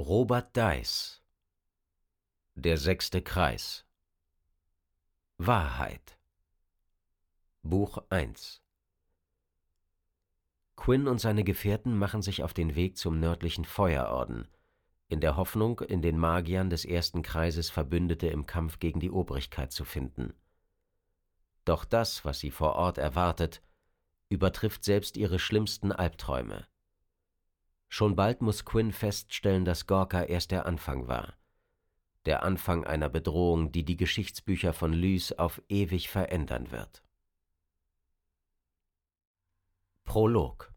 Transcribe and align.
Robert 0.00 0.56
Deiss 0.56 1.24
Der 2.54 2.78
sechste 2.78 3.20
Kreis 3.20 3.84
Wahrheit 5.38 6.20
Buch 7.64 7.98
1 8.08 8.62
Quinn 10.76 11.08
und 11.08 11.20
seine 11.20 11.42
Gefährten 11.42 11.98
machen 11.98 12.22
sich 12.22 12.44
auf 12.44 12.54
den 12.54 12.76
Weg 12.76 12.96
zum 12.96 13.18
nördlichen 13.18 13.64
Feuerorden, 13.64 14.46
in 15.08 15.20
der 15.20 15.36
Hoffnung, 15.36 15.80
in 15.80 16.00
den 16.00 16.16
Magiern 16.16 16.70
des 16.70 16.84
ersten 16.84 17.22
Kreises 17.22 17.68
Verbündete 17.68 18.28
im 18.28 18.46
Kampf 18.46 18.78
gegen 18.78 19.00
die 19.00 19.10
Obrigkeit 19.10 19.72
zu 19.72 19.84
finden. 19.84 20.32
Doch 21.64 21.84
das, 21.84 22.24
was 22.24 22.38
sie 22.38 22.52
vor 22.52 22.76
Ort 22.76 22.98
erwartet, 22.98 23.62
übertrifft 24.28 24.84
selbst 24.84 25.16
ihre 25.16 25.40
schlimmsten 25.40 25.90
Albträume. 25.90 26.68
Schon 27.88 28.16
bald 28.16 28.42
muss 28.42 28.64
Quinn 28.64 28.92
feststellen, 28.92 29.64
dass 29.64 29.86
Gorka 29.86 30.22
erst 30.22 30.50
der 30.50 30.66
Anfang 30.66 31.08
war. 31.08 31.34
Der 32.26 32.42
Anfang 32.42 32.84
einer 32.84 33.08
Bedrohung, 33.08 33.72
die 33.72 33.84
die 33.84 33.96
Geschichtsbücher 33.96 34.72
von 34.72 34.92
Lys 34.92 35.32
auf 35.32 35.62
ewig 35.68 36.10
verändern 36.10 36.70
wird. 36.70 37.02
Prolog 40.04 40.72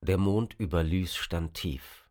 Der 0.00 0.18
Mond 0.18 0.54
über 0.58 0.82
Lys 0.82 1.14
stand 1.14 1.54
tief, 1.54 2.08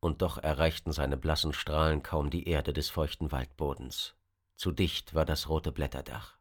und 0.00 0.22
doch 0.22 0.38
erreichten 0.38 0.92
seine 0.92 1.16
blassen 1.16 1.52
Strahlen 1.52 2.02
kaum 2.02 2.30
die 2.30 2.48
Erde 2.48 2.72
des 2.72 2.90
feuchten 2.90 3.32
Waldbodens. 3.32 4.14
Zu 4.54 4.72
dicht 4.72 5.14
war 5.14 5.24
das 5.24 5.48
rote 5.48 5.72
Blätterdach. 5.72 6.36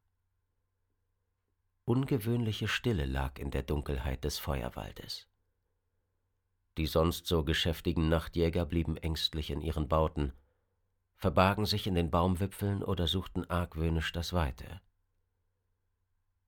Ungewöhnliche 1.85 2.67
Stille 2.67 3.05
lag 3.05 3.39
in 3.39 3.51
der 3.51 3.63
Dunkelheit 3.63 4.23
des 4.23 4.39
Feuerwaldes. 4.39 5.27
Die 6.77 6.85
sonst 6.85 7.25
so 7.25 7.43
geschäftigen 7.43 8.07
Nachtjäger 8.07 8.63
blieben 8.65 8.97
ängstlich 8.97 9.49
in 9.49 9.61
ihren 9.61 9.87
Bauten, 9.87 10.33
verbargen 11.15 11.65
sich 11.65 11.87
in 11.87 11.95
den 11.95 12.11
Baumwipfeln 12.11 12.83
oder 12.83 13.07
suchten 13.07 13.49
argwöhnisch 13.49 14.11
das 14.11 14.31
Weite. 14.31 14.79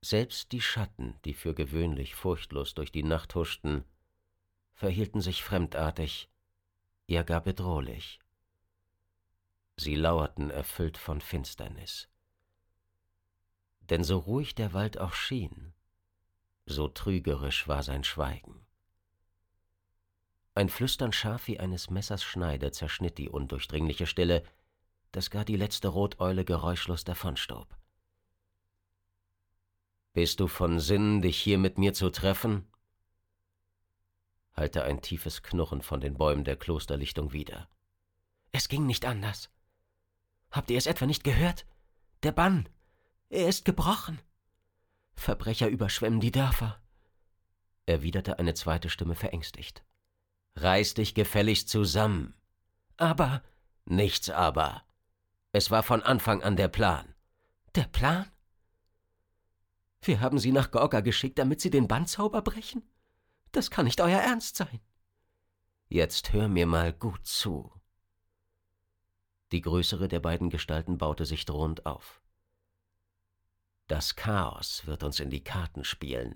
Selbst 0.01 0.51
die 0.51 0.61
Schatten, 0.61 1.19
die 1.25 1.33
für 1.33 1.55
gewöhnlich 1.55 2.13
furchtlos 2.13 2.75
durch 2.75 2.91
die 2.91 3.03
Nacht 3.03 3.33
huschten, 3.33 3.83
verhielten 4.73 5.19
sich 5.19 5.43
fremdartig, 5.43 6.29
ja 7.07 7.23
gar 7.23 7.41
bedrohlich. 7.41 8.19
Sie 9.77 9.95
lauerten 9.95 10.51
erfüllt 10.51 10.97
von 10.97 11.21
Finsternis. 11.21 12.07
Denn 13.81 14.03
so 14.03 14.19
ruhig 14.19 14.53
der 14.53 14.73
Wald 14.73 14.99
auch 14.99 15.13
schien, 15.13 15.73
so 16.67 16.87
trügerisch 16.87 17.67
war 17.67 17.81
sein 17.81 18.03
Schweigen. 18.03 18.68
Ein 20.59 20.67
Flüstern 20.67 21.13
scharf 21.13 21.47
wie 21.47 21.57
eines 21.57 21.89
Messers 21.89 22.21
Schneide 22.21 22.73
zerschnitt 22.73 23.17
die 23.17 23.29
undurchdringliche 23.29 24.05
Stille, 24.05 24.43
dass 25.13 25.29
gar 25.29 25.45
die 25.45 25.55
letzte 25.55 25.87
Roteule 25.87 26.43
geräuschlos 26.43 27.05
davonstob. 27.05 27.77
Bist 30.11 30.41
du 30.41 30.49
von 30.49 30.81
Sinnen, 30.81 31.21
dich 31.21 31.39
hier 31.39 31.57
mit 31.57 31.77
mir 31.77 31.93
zu 31.93 32.09
treffen? 32.09 32.67
hallte 34.53 34.83
ein 34.83 35.01
tiefes 35.01 35.43
Knurren 35.43 35.81
von 35.81 36.01
den 36.01 36.15
Bäumen 36.15 36.43
der 36.43 36.57
Klosterlichtung 36.57 37.31
wieder. 37.31 37.69
Es 38.51 38.67
ging 38.67 38.85
nicht 38.85 39.05
anders. 39.05 39.49
Habt 40.51 40.71
ihr 40.71 40.77
es 40.77 40.87
etwa 40.87 41.05
nicht 41.05 41.23
gehört? 41.23 41.65
Der 42.23 42.33
Bann, 42.33 42.67
er 43.29 43.47
ist 43.47 43.63
gebrochen. 43.63 44.19
Verbrecher 45.15 45.69
überschwemmen 45.69 46.19
die 46.19 46.33
Dörfer, 46.33 46.81
erwiderte 47.85 48.39
eine 48.39 48.55
zweite 48.55 48.89
Stimme 48.89 49.15
verängstigt. 49.15 49.85
Reiß 50.61 50.95
dich 50.95 51.13
gefälligst 51.13 51.69
zusammen. 51.69 52.33
Aber. 52.97 53.43
Nichts 53.85 54.29
aber. 54.29 54.83
Es 55.51 55.71
war 55.71 55.83
von 55.83 56.03
Anfang 56.03 56.43
an 56.43 56.55
der 56.55 56.67
Plan. 56.67 57.15
Der 57.75 57.85
Plan? 57.85 58.29
Wir 60.01 60.21
haben 60.21 60.39
sie 60.39 60.51
nach 60.51 60.71
Gorga 60.71 61.01
geschickt, 61.01 61.39
damit 61.39 61.61
sie 61.61 61.69
den 61.69 61.87
Bandzauber 61.87 62.41
brechen? 62.41 62.83
Das 63.51 63.71
kann 63.71 63.85
nicht 63.85 63.99
euer 64.01 64.19
Ernst 64.19 64.55
sein. 64.57 64.79
Jetzt 65.87 66.33
hör 66.33 66.47
mir 66.47 66.67
mal 66.67 66.93
gut 66.93 67.25
zu. 67.25 67.71
Die 69.51 69.61
größere 69.61 70.07
der 70.07 70.19
beiden 70.19 70.49
Gestalten 70.49 70.97
baute 70.99 71.25
sich 71.25 71.45
drohend 71.45 71.85
auf. 71.85 72.21
Das 73.87 74.15
Chaos 74.15 74.85
wird 74.85 75.03
uns 75.03 75.19
in 75.19 75.31
die 75.31 75.43
Karten 75.43 75.83
spielen. 75.83 76.35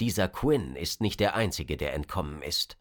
Dieser 0.00 0.28
Quinn 0.28 0.74
ist 0.74 1.02
nicht 1.02 1.20
der 1.20 1.34
Einzige, 1.34 1.76
der 1.76 1.92
entkommen 1.92 2.40
ist. 2.40 2.78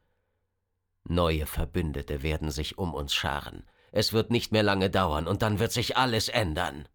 Neue 1.05 1.45
Verbündete 1.45 2.23
werden 2.23 2.51
sich 2.51 2.77
um 2.77 2.93
uns 2.93 3.13
scharen. 3.13 3.63
Es 3.91 4.13
wird 4.13 4.31
nicht 4.31 4.51
mehr 4.51 4.63
lange 4.63 4.89
dauern, 4.89 5.27
und 5.27 5.41
dann 5.41 5.59
wird 5.59 5.71
sich 5.71 5.97
alles 5.97 6.29
ändern. 6.29 6.87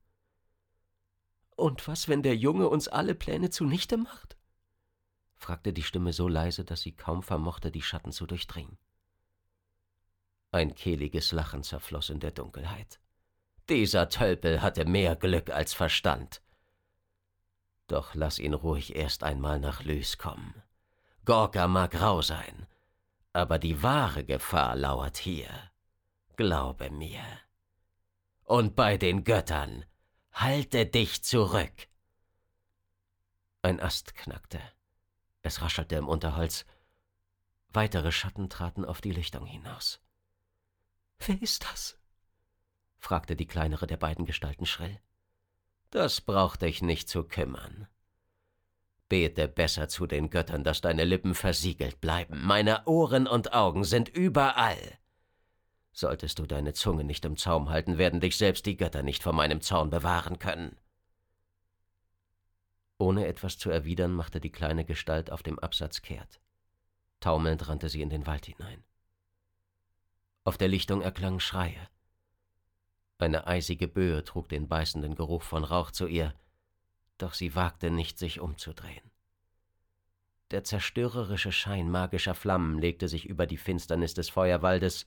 Und 1.56 1.86
was, 1.88 2.08
wenn 2.08 2.22
der 2.22 2.36
Junge 2.36 2.68
uns 2.68 2.88
alle 2.88 3.14
Pläne 3.14 3.50
zunichte 3.50 3.97
macht? 3.97 4.36
fragte 5.34 5.72
die 5.72 5.82
Stimme 5.82 6.12
so 6.12 6.28
leise, 6.28 6.64
dass 6.64 6.80
sie 6.82 6.92
kaum 6.92 7.22
vermochte, 7.22 7.70
die 7.70 7.82
Schatten 7.82 8.12
zu 8.12 8.26
durchdringen. 8.26 8.78
Ein 10.50 10.74
kehliges 10.74 11.32
Lachen 11.32 11.62
zerfloss 11.62 12.10
in 12.10 12.20
der 12.20 12.30
Dunkelheit. 12.30 13.00
Dieser 13.68 14.08
Tölpel 14.08 14.62
hatte 14.62 14.86
mehr 14.86 15.14
Glück 15.14 15.50
als 15.50 15.74
Verstand. 15.74 16.41
Doch 17.86 18.14
lass 18.14 18.38
ihn 18.38 18.54
ruhig 18.54 18.97
erst 18.97 19.22
einmal 19.22 19.60
nach 19.60 19.84
Lys 19.84 20.16
kommen. 20.16 20.62
Gorka 21.24 21.68
mag 21.68 22.00
rau 22.00 22.22
sein, 22.22 22.66
aber 23.33 23.59
die 23.59 23.83
wahre 23.83 24.25
Gefahr 24.25 24.77
lauert 24.77 25.19
hier. 25.19 25.71
Glaube 26.37 26.91
mir. 26.91 27.22
Und 28.44 28.75
bei 28.77 28.97
den 28.97 29.25
Göttern, 29.25 29.84
halte 30.33 30.87
dich 30.87 31.22
zurück. 31.25 31.89
Ein 33.62 33.81
Ast 33.81 34.15
knackte. 34.15 34.61
Es 35.43 35.61
raschelte 35.61 35.97
im 35.97 36.09
Unterholz. 36.09 36.65
Weitere 37.69 38.12
Schatten 38.12 38.49
traten 38.49 38.84
auf 38.84 39.00
die 39.00 39.12
Lichtung 39.12 39.47
hinaus. 39.47 40.00
Wer 41.19 41.41
ist 41.43 41.65
das? 41.65 41.99
fragte 42.97 43.37
die 43.37 43.47
kleinere 43.47 43.87
der 43.87 43.97
beiden 43.97 44.25
Gestalten 44.25 44.66
schrill. 44.66 45.00
Das 45.91 46.21
braucht 46.21 46.62
dich 46.62 46.83
nicht 46.83 47.09
zu 47.09 47.25
kümmern. 47.25 47.89
Bete 49.08 49.48
besser 49.48 49.88
zu 49.88 50.06
den 50.06 50.30
Göttern, 50.30 50.64
dass 50.64 50.80
deine 50.80 51.04
Lippen 51.04 51.34
versiegelt 51.34 52.00
bleiben. 52.00 52.41
Meine 52.44 52.86
Ohren 52.86 53.26
und 53.26 53.54
Augen 53.54 53.84
sind 53.84 54.08
überall. 54.08 54.98
Solltest 55.92 56.38
du 56.38 56.46
deine 56.46 56.74
Zunge 56.74 57.04
nicht 57.04 57.24
im 57.24 57.36
Zaum 57.36 57.70
halten, 57.70 57.98
werden 57.98 58.20
dich 58.20 58.36
selbst 58.36 58.66
die 58.66 58.76
Götter 58.76 59.02
nicht 59.02 59.22
vor 59.22 59.32
meinem 59.32 59.60
Zorn 59.60 59.91
bewahren 59.91 60.38
können. 60.38 60.76
Ohne 62.98 63.26
etwas 63.26 63.58
zu 63.58 63.70
erwidern, 63.70 64.12
machte 64.12 64.41
die 64.41 64.52
kleine 64.52 64.84
Gestalt 64.84 65.30
auf 65.30 65.42
dem 65.42 65.58
Absatz 65.58 66.02
kehrt. 66.02 66.41
Taumelnd 67.20 67.68
rannte 67.68 67.88
sie 67.88 68.02
in 68.02 68.10
den 68.10 68.26
Wald 68.26 68.47
hinein. 68.47 68.84
Auf 70.44 70.58
der 70.58 70.68
Lichtung 70.68 71.00
erklangen 71.00 71.41
Schreie. 71.41 71.88
Eine 73.18 73.47
eisige 73.47 73.88
Böe 73.88 74.22
trug 74.24 74.48
den 74.48 74.68
beißenden 74.68 75.14
Geruch 75.14 75.42
von 75.42 75.64
Rauch 75.64 75.91
zu 75.91 76.06
ihr, 76.06 76.34
doch 77.18 77.34
sie 77.34 77.54
wagte 77.54 77.90
nicht, 77.90 78.18
sich 78.18 78.40
umzudrehen. 78.40 79.08
Der 80.50 80.64
zerstörerische 80.64 81.52
Schein 81.52 81.90
magischer 81.90 82.34
Flammen 82.34 82.78
legte 82.78 83.08
sich 83.08 83.26
über 83.26 83.46
die 83.46 83.58
Finsternis 83.58 84.14
des 84.14 84.30
Feuerwaldes. 84.30 85.06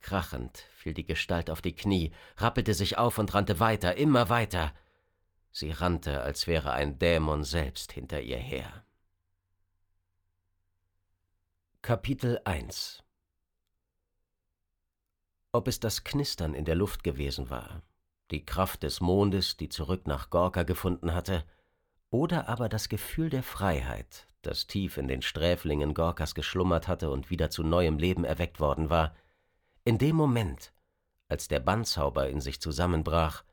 Krachend 0.00 0.58
fiel 0.74 0.94
die 0.94 1.04
Gestalt 1.04 1.50
auf 1.50 1.60
die 1.60 1.74
Knie, 1.74 2.12
rappelte 2.38 2.72
sich 2.72 2.96
auf 2.96 3.18
und 3.18 3.34
rannte 3.34 3.60
weiter, 3.60 3.96
immer 3.96 4.30
weiter. 4.30 4.72
Sie 5.50 5.70
rannte, 5.70 6.22
als 6.22 6.46
wäre 6.46 6.72
ein 6.72 6.98
Dämon 6.98 7.44
selbst 7.44 7.92
hinter 7.92 8.20
ihr 8.22 8.38
her. 8.38 8.84
Kapitel 11.82 12.40
1 12.44 13.02
Ob 15.52 15.68
es 15.68 15.78
das 15.78 16.04
Knistern 16.04 16.54
in 16.54 16.64
der 16.64 16.74
Luft 16.74 17.04
gewesen 17.04 17.50
war, 17.50 17.82
die 18.30 18.44
Kraft 18.44 18.82
des 18.82 19.00
Mondes, 19.00 19.56
die 19.56 19.68
zurück 19.68 20.06
nach 20.06 20.30
Gorka 20.30 20.62
gefunden 20.62 21.14
hatte, 21.14 21.44
oder 22.10 22.48
aber 22.48 22.68
das 22.68 22.88
Gefühl 22.88 23.28
der 23.28 23.42
Freiheit, 23.42 24.26
das 24.42 24.66
tief 24.66 24.96
in 24.96 25.08
den 25.08 25.22
Sträflingen 25.22 25.94
Gorkas 25.94 26.34
geschlummert 26.34 26.88
hatte 26.88 27.10
und 27.10 27.30
wieder 27.30 27.50
zu 27.50 27.62
neuem 27.62 27.98
Leben 27.98 28.24
erweckt 28.24 28.60
worden 28.60 28.90
war, 28.90 29.14
in 29.84 29.98
dem 29.98 30.16
Moment, 30.16 30.72
als 31.28 31.48
der 31.48 31.60
Bandzauber 31.60 32.28
in 32.28 32.40
sich 32.40 32.60
zusammenbrach, 32.60 33.44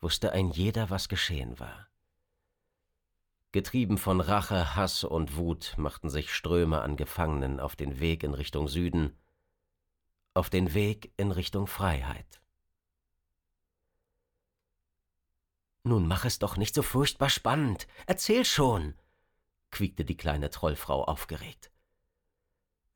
wusste 0.00 0.32
ein 0.32 0.50
jeder, 0.50 0.90
was 0.90 1.08
geschehen 1.08 1.60
war. 1.60 1.86
Getrieben 3.52 3.98
von 3.98 4.20
Rache, 4.20 4.76
Hass 4.76 5.04
und 5.04 5.36
Wut 5.36 5.74
machten 5.76 6.08
sich 6.08 6.32
Ströme 6.32 6.82
an 6.82 6.96
Gefangenen 6.96 7.58
auf 7.60 7.74
den 7.76 7.98
Weg 8.00 8.22
in 8.22 8.32
Richtung 8.34 8.68
Süden, 8.68 9.18
auf 10.34 10.50
den 10.50 10.72
Weg 10.72 11.12
in 11.16 11.32
Richtung 11.32 11.66
Freiheit. 11.66 12.40
Nun 15.82 16.06
mach 16.06 16.24
es 16.24 16.38
doch 16.38 16.56
nicht 16.56 16.74
so 16.74 16.82
furchtbar 16.82 17.30
spannend. 17.30 17.86
Erzähl 18.06 18.44
schon, 18.44 18.94
quiekte 19.70 20.04
die 20.04 20.16
kleine 20.16 20.50
Trollfrau 20.50 21.04
aufgeregt. 21.04 21.70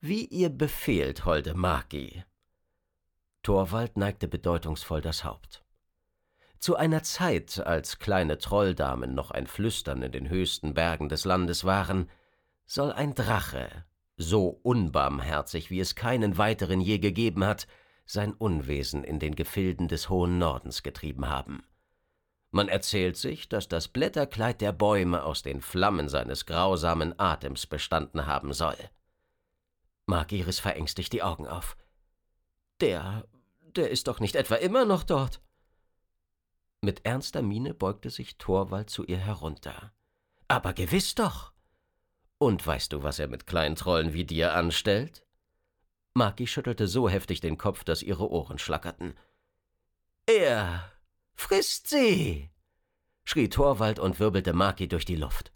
Wie 0.01 0.27
ihr 0.27 0.51
befehlt, 0.51 1.25
holde 1.25 1.55
Magi. 1.55 2.25
Torwald 3.43 3.97
neigte 3.97 4.29
bedeutungsvoll 4.29 5.01
das 5.01 5.25
Haupt. 5.25 5.65
Zu 6.59 6.77
einer 6.77 7.03
Zeit, 7.03 7.59
als 7.59 7.99
kleine 7.99 8.39
Trolldamen 8.39 9.15
noch 9.15 9.31
ein 9.31 9.47
Flüstern 9.47 10.03
in 10.03 10.13
den 10.13 10.29
höchsten 10.29 10.75
Bergen 10.75 11.09
des 11.09 11.25
Landes 11.25 11.65
waren, 11.65 12.11
soll 12.67 12.93
ein 12.93 13.15
Drache, 13.15 13.85
so 14.17 14.49
unbarmherzig, 14.63 15.71
wie 15.71 15.81
es 15.81 15.95
keinen 15.95 16.39
weiteren 16.39 16.81
je 16.81 16.99
gegeben 16.99 17.45
hat, 17.45 17.67
sein 18.07 18.33
Unwesen 18.33 19.05
in 19.05 19.19
den 19.19 19.35
Gefilden 19.35 19.89
des 19.89 20.09
hohen 20.09 20.39
Nordens 20.39 20.83
getrieben 20.83 21.29
haben. 21.29 21.65
Man 22.55 22.69
erzählt 22.69 23.17
sich, 23.17 23.49
dass 23.49 23.67
das 23.67 23.89
Blätterkleid 23.89 24.61
der 24.61 24.71
Bäume 24.71 25.25
aus 25.25 25.43
den 25.43 25.61
Flammen 25.61 26.09
seines 26.09 26.47
grausamen 26.47 27.19
Atems 27.19 27.67
bestanden 27.67 28.27
haben 28.27 28.53
soll. 28.53 28.77
Margiris 30.07 30.61
verängstigt 30.61 31.13
die 31.13 31.25
Augen 31.25 31.49
auf. 31.49 31.77
Der, 32.81 33.27
der 33.61 33.91
ist 33.91 34.07
doch 34.07 34.21
nicht 34.21 34.37
etwa 34.37 34.55
immer 34.55 34.85
noch 34.85 35.03
dort. 35.03 35.41
Mit 36.81 37.05
ernster 37.05 37.43
Miene 37.43 37.75
beugte 37.75 38.09
sich 38.09 38.39
Thorwald 38.39 38.89
zu 38.89 39.03
ihr 39.03 39.19
herunter. 39.19 39.93
Aber 40.47 40.75
gewiss 40.75 41.17
doch. 41.17 41.53
Und 42.39 42.65
weißt 42.65 42.93
du, 42.93 43.03
was 43.03 43.19
er 43.19 43.27
mit 43.27 43.49
kleinen 43.49 43.75
Trollen 43.75 44.13
wie 44.13 44.27
dir 44.27 44.55
anstellt? 44.55 45.27
Maki 46.13 46.47
schüttelte 46.47 46.87
so 46.87 47.09
heftig 47.09 47.41
den 47.41 47.59
Kopf, 47.59 47.83
dass 47.83 48.05
ihre 48.05 48.31
Ohren 48.31 48.61
schlackerten. 48.61 49.19
Er 50.27 50.94
frisst 51.35 51.89
sie! 51.89 52.51
schrie 53.25 53.49
Thorwald 53.49 53.99
und 53.99 54.21
wirbelte 54.21 54.53
Maki 54.53 54.89
durch 54.89 55.05
die 55.05 55.17
Luft. 55.17 55.53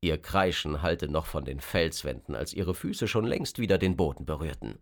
Ihr 0.00 0.20
Kreischen 0.20 0.82
hallte 0.82 1.08
noch 1.08 1.26
von 1.26 1.44
den 1.44 1.60
Felswänden, 1.60 2.34
als 2.34 2.52
ihre 2.52 2.74
Füße 2.74 3.06
schon 3.06 3.24
längst 3.24 3.58
wieder 3.58 3.78
den 3.78 3.96
Boden 3.96 4.26
berührten. 4.26 4.78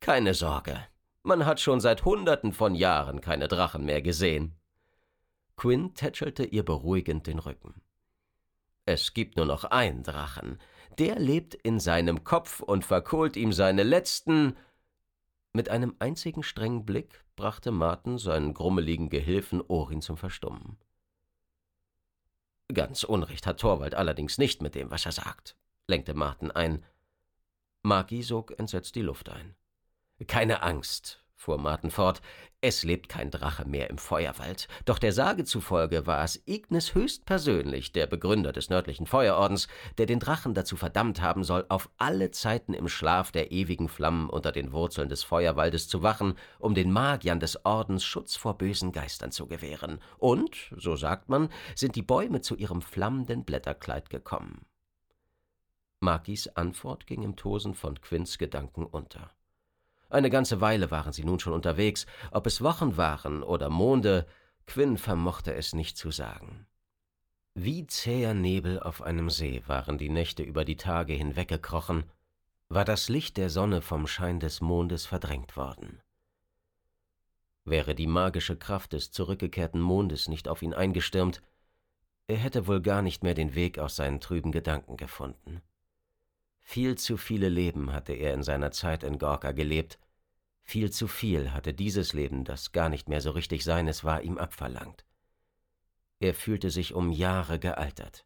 Keine 0.00 0.32
Sorge, 0.32 0.86
man 1.22 1.44
hat 1.44 1.60
schon 1.60 1.80
seit 1.80 2.04
Hunderten 2.04 2.52
von 2.52 2.74
Jahren 2.74 3.20
keine 3.20 3.46
Drachen 3.46 3.84
mehr 3.84 4.00
gesehen. 4.00 4.56
Quinn 5.56 5.92
tätschelte 5.92 6.44
ihr 6.44 6.64
beruhigend 6.64 7.26
den 7.26 7.38
Rücken. 7.38 7.82
Es 8.86 9.12
gibt 9.12 9.36
nur 9.36 9.44
noch 9.44 9.64
einen 9.64 10.02
Drachen. 10.02 10.58
Der 10.98 11.18
lebt 11.18 11.54
in 11.54 11.78
seinem 11.78 12.24
Kopf 12.24 12.60
und 12.60 12.84
verkohlt 12.84 13.36
ihm 13.36 13.52
seine 13.52 13.82
letzten. 13.82 14.56
Mit 15.52 15.68
einem 15.68 15.96
einzigen 15.98 16.42
strengen 16.42 16.86
Blick 16.86 17.24
brachte 17.34 17.72
Martin 17.72 18.18
seinen 18.18 18.54
grummeligen 18.54 19.08
Gehilfen 19.08 19.60
Orin 19.66 20.00
zum 20.00 20.16
Verstummen. 20.16 20.78
Ganz 22.72 23.02
Unrecht 23.02 23.46
hat 23.46 23.58
Torwald 23.58 23.96
allerdings 23.96 24.38
nicht 24.38 24.62
mit 24.62 24.76
dem, 24.76 24.92
was 24.92 25.06
er 25.06 25.12
sagt, 25.12 25.56
lenkte 25.88 26.14
Martin 26.14 26.52
ein. 26.52 26.84
Magi 27.82 28.22
sog 28.22 28.56
entsetzt 28.58 28.94
die 28.94 29.02
Luft 29.02 29.28
ein. 29.28 29.56
Keine 30.28 30.62
Angst, 30.62 31.19
fuhr 31.40 31.56
Martin 31.56 31.90
fort, 31.90 32.20
es 32.60 32.84
lebt 32.84 33.08
kein 33.08 33.30
Drache 33.30 33.66
mehr 33.66 33.88
im 33.88 33.96
Feuerwald, 33.96 34.68
doch 34.84 34.98
der 34.98 35.12
Sage 35.12 35.44
zufolge 35.44 36.06
war 36.06 36.22
es 36.22 36.42
Ignis 36.44 36.94
höchstpersönlich, 36.94 37.92
der 37.92 38.06
Begründer 38.06 38.52
des 38.52 38.68
nördlichen 38.68 39.06
Feuerordens, 39.06 39.66
der 39.96 40.04
den 40.04 40.18
Drachen 40.18 40.52
dazu 40.52 40.76
verdammt 40.76 41.22
haben 41.22 41.42
soll, 41.42 41.64
auf 41.70 41.88
alle 41.96 42.30
Zeiten 42.30 42.74
im 42.74 42.88
Schlaf 42.88 43.32
der 43.32 43.52
ewigen 43.52 43.88
Flammen 43.88 44.28
unter 44.28 44.52
den 44.52 44.72
Wurzeln 44.72 45.08
des 45.08 45.24
Feuerwaldes 45.24 45.88
zu 45.88 46.02
wachen, 46.02 46.34
um 46.58 46.74
den 46.74 46.92
Magiern 46.92 47.40
des 47.40 47.64
Ordens 47.64 48.04
Schutz 48.04 48.36
vor 48.36 48.58
bösen 48.58 48.92
Geistern 48.92 49.32
zu 49.32 49.46
gewähren. 49.46 49.98
Und, 50.18 50.70
so 50.76 50.94
sagt 50.94 51.30
man, 51.30 51.48
sind 51.74 51.96
die 51.96 52.02
Bäume 52.02 52.42
zu 52.42 52.54
ihrem 52.54 52.82
flammenden 52.82 53.44
Blätterkleid 53.44 54.10
gekommen. 54.10 54.66
Makis 56.00 56.48
Antwort 56.48 57.06
ging 57.06 57.22
im 57.22 57.36
Tosen 57.36 57.72
von 57.72 57.98
Quinns 58.02 58.36
Gedanken 58.36 58.84
unter. 58.84 59.30
Eine 60.10 60.28
ganze 60.28 60.60
Weile 60.60 60.90
waren 60.90 61.12
sie 61.12 61.24
nun 61.24 61.38
schon 61.38 61.52
unterwegs, 61.52 62.04
ob 62.32 62.46
es 62.46 62.62
Wochen 62.62 62.96
waren 62.96 63.42
oder 63.42 63.70
Monde, 63.70 64.26
Quinn 64.66 64.98
vermochte 64.98 65.54
es 65.54 65.72
nicht 65.72 65.96
zu 65.96 66.10
sagen. 66.10 66.66
Wie 67.54 67.86
zäher 67.86 68.34
Nebel 68.34 68.80
auf 68.80 69.02
einem 69.02 69.30
See 69.30 69.62
waren 69.66 69.98
die 69.98 70.08
Nächte 70.08 70.42
über 70.42 70.64
die 70.64 70.76
Tage 70.76 71.12
hinweggekrochen, 71.12 72.04
war 72.68 72.84
das 72.84 73.08
Licht 73.08 73.36
der 73.36 73.50
Sonne 73.50 73.82
vom 73.82 74.06
Schein 74.06 74.40
des 74.40 74.60
Mondes 74.60 75.06
verdrängt 75.06 75.56
worden. 75.56 76.00
Wäre 77.64 77.94
die 77.94 78.06
magische 78.06 78.56
Kraft 78.56 78.92
des 78.92 79.12
zurückgekehrten 79.12 79.80
Mondes 79.80 80.28
nicht 80.28 80.48
auf 80.48 80.62
ihn 80.62 80.74
eingestürmt, 80.74 81.42
er 82.26 82.36
hätte 82.36 82.66
wohl 82.68 82.80
gar 82.80 83.02
nicht 83.02 83.24
mehr 83.24 83.34
den 83.34 83.54
Weg 83.54 83.78
aus 83.78 83.96
seinen 83.96 84.20
trüben 84.20 84.52
Gedanken 84.52 84.96
gefunden. 84.96 85.62
Viel 86.62 86.96
zu 86.96 87.16
viele 87.16 87.48
Leben 87.48 87.92
hatte 87.92 88.12
er 88.12 88.34
in 88.34 88.42
seiner 88.42 88.70
Zeit 88.70 89.02
in 89.02 89.18
Gorka 89.18 89.52
gelebt, 89.52 89.98
viel 90.62 90.92
zu 90.92 91.08
viel 91.08 91.52
hatte 91.52 91.74
dieses 91.74 92.12
Leben, 92.12 92.44
das 92.44 92.70
gar 92.70 92.88
nicht 92.88 93.08
mehr 93.08 93.20
so 93.20 93.32
richtig 93.32 93.64
seines 93.64 94.04
war, 94.04 94.22
ihm 94.22 94.38
abverlangt. 94.38 95.04
Er 96.20 96.32
fühlte 96.32 96.70
sich 96.70 96.94
um 96.94 97.10
Jahre 97.10 97.58
gealtert. 97.58 98.24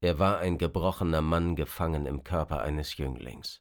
Er 0.00 0.18
war 0.18 0.38
ein 0.38 0.56
gebrochener 0.56 1.20
Mann 1.20 1.54
gefangen 1.54 2.06
im 2.06 2.24
Körper 2.24 2.62
eines 2.62 2.96
Jünglings. 2.96 3.60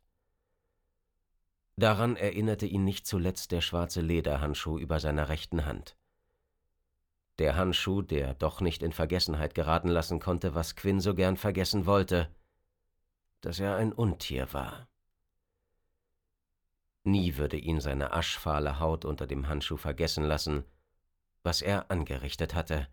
Daran 1.75 2.15
erinnerte 2.15 2.67
ihn 2.67 2.83
nicht 2.83 3.07
zuletzt 3.07 3.51
der 3.51 3.61
schwarze 3.61 4.01
Lederhandschuh 4.01 4.77
über 4.77 4.99
seiner 4.99 5.27
rechten 5.27 5.65
Hand. 5.65 5.97
Der 7.39 7.55
Handschuh, 7.55 8.01
der 8.01 8.35
doch 8.35 8.61
nicht 8.61 8.83
in 8.83 8.91
Vergessenheit 8.91 9.55
geraten 9.55 9.89
lassen 9.89 10.19
konnte, 10.19 10.53
was 10.53 10.75
Quinn 10.75 11.01
so 11.01 11.15
gern 11.15 11.35
vergessen 11.35 11.85
wollte, 11.85 12.29
dass 13.43 13.59
er 13.59 13.75
ein 13.75 13.91
Untier 13.91 14.53
war. 14.53 14.87
Nie 17.03 17.35
würde 17.35 17.57
ihn 17.57 17.81
seine 17.81 18.13
aschfahle 18.13 18.79
Haut 18.79 19.03
unter 19.03 19.27
dem 19.27 19.49
Handschuh 19.49 19.75
vergessen 19.75 20.23
lassen, 20.23 20.63
was 21.43 21.61
er 21.61 21.91
angerichtet 21.91 22.55
hatte, 22.55 22.87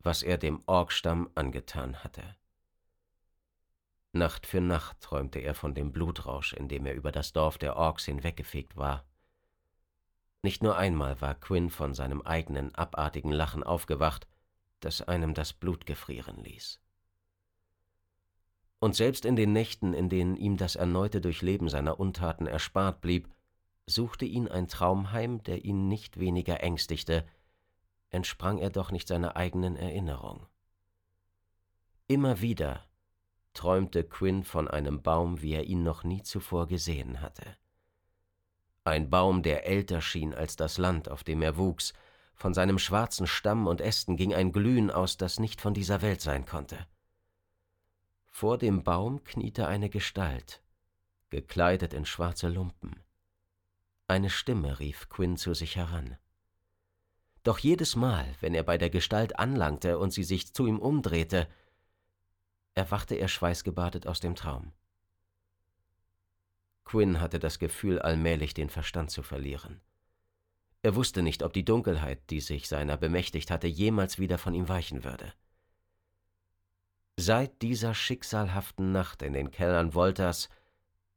was 0.00 0.24
er 0.24 0.36
dem 0.36 0.64
Orkstamm 0.66 1.30
angetan 1.36 2.02
hatte. 2.02 2.34
Nacht 4.10 4.46
für 4.48 4.60
Nacht 4.60 5.00
träumte 5.00 5.38
er 5.38 5.54
von 5.54 5.74
dem 5.74 5.92
Blutrausch, 5.92 6.54
in 6.54 6.66
dem 6.68 6.84
er 6.84 6.94
über 6.94 7.12
das 7.12 7.32
Dorf 7.32 7.56
der 7.56 7.76
Orks 7.76 8.04
hinweggefegt 8.04 8.76
war. 8.76 9.06
Nicht 10.42 10.64
nur 10.64 10.76
einmal 10.76 11.20
war 11.20 11.36
Quinn 11.36 11.70
von 11.70 11.94
seinem 11.94 12.20
eigenen 12.22 12.74
abartigen 12.74 13.30
Lachen 13.30 13.62
aufgewacht, 13.62 14.26
das 14.80 15.02
einem 15.02 15.34
das 15.34 15.52
Blut 15.52 15.86
gefrieren 15.86 16.42
ließ. 16.42 16.81
Und 18.82 18.96
selbst 18.96 19.24
in 19.26 19.36
den 19.36 19.52
Nächten, 19.52 19.94
in 19.94 20.08
denen 20.08 20.34
ihm 20.34 20.56
das 20.56 20.74
erneute 20.74 21.20
Durchleben 21.20 21.68
seiner 21.68 22.00
Untaten 22.00 22.48
erspart 22.48 23.00
blieb, 23.00 23.28
suchte 23.86 24.24
ihn 24.24 24.48
ein 24.48 24.66
Traum 24.66 25.12
heim, 25.12 25.40
der 25.44 25.64
ihn 25.64 25.86
nicht 25.86 26.18
weniger 26.18 26.64
ängstigte, 26.64 27.24
entsprang 28.10 28.58
er 28.58 28.70
doch 28.70 28.90
nicht 28.90 29.06
seiner 29.06 29.36
eigenen 29.36 29.76
Erinnerung. 29.76 30.48
Immer 32.08 32.40
wieder 32.40 32.84
träumte 33.54 34.02
Quinn 34.02 34.42
von 34.42 34.66
einem 34.66 35.00
Baum, 35.00 35.42
wie 35.42 35.52
er 35.52 35.62
ihn 35.62 35.84
noch 35.84 36.02
nie 36.02 36.24
zuvor 36.24 36.66
gesehen 36.66 37.20
hatte. 37.20 37.56
Ein 38.82 39.10
Baum, 39.10 39.44
der 39.44 39.64
älter 39.64 40.00
schien 40.00 40.34
als 40.34 40.56
das 40.56 40.76
Land, 40.76 41.08
auf 41.08 41.22
dem 41.22 41.40
er 41.42 41.56
wuchs, 41.56 41.92
von 42.34 42.52
seinem 42.52 42.80
schwarzen 42.80 43.28
Stamm 43.28 43.68
und 43.68 43.80
Ästen 43.80 44.16
ging 44.16 44.34
ein 44.34 44.50
Glühen 44.50 44.90
aus, 44.90 45.18
das 45.18 45.38
nicht 45.38 45.60
von 45.60 45.72
dieser 45.72 46.02
Welt 46.02 46.20
sein 46.20 46.46
konnte. 46.46 46.84
Vor 48.34 48.58
dem 48.58 48.82
Baum 48.82 49.22
kniete 49.22 49.68
eine 49.68 49.90
Gestalt, 49.90 50.62
gekleidet 51.28 51.92
in 51.92 52.06
schwarze 52.06 52.48
Lumpen. 52.48 52.98
Eine 54.08 54.30
Stimme 54.30 54.80
rief 54.80 55.08
Quinn 55.10 55.36
zu 55.36 55.54
sich 55.54 55.76
heran. 55.76 56.16
Doch 57.44 57.58
jedes 57.58 57.94
Mal, 57.94 58.34
wenn 58.40 58.54
er 58.54 58.62
bei 58.62 58.78
der 58.78 58.90
Gestalt 58.90 59.38
anlangte 59.38 59.98
und 59.98 60.12
sie 60.12 60.24
sich 60.24 60.52
zu 60.54 60.66
ihm 60.66 60.78
umdrehte, 60.78 61.46
erwachte 62.74 63.14
er 63.14 63.28
schweißgebadet 63.28 64.06
aus 64.06 64.18
dem 64.18 64.34
Traum. 64.34 64.72
Quinn 66.84 67.20
hatte 67.20 67.38
das 67.38 67.58
Gefühl, 67.58 68.00
allmählich 68.00 68.54
den 68.54 68.70
Verstand 68.70 69.10
zu 69.10 69.22
verlieren. 69.22 69.82
Er 70.80 70.96
wusste 70.96 71.22
nicht, 71.22 71.42
ob 71.42 71.52
die 71.52 71.64
Dunkelheit, 71.64 72.30
die 72.30 72.40
sich 72.40 72.66
seiner 72.66 72.96
bemächtigt 72.96 73.50
hatte, 73.50 73.68
jemals 73.68 74.18
wieder 74.18 74.38
von 74.38 74.54
ihm 74.54 74.68
weichen 74.68 75.04
würde. 75.04 75.32
Seit 77.16 77.60
dieser 77.62 77.94
schicksalhaften 77.94 78.90
Nacht 78.92 79.22
in 79.22 79.34
den 79.34 79.50
Kellern 79.50 79.94
Wolters 79.94 80.48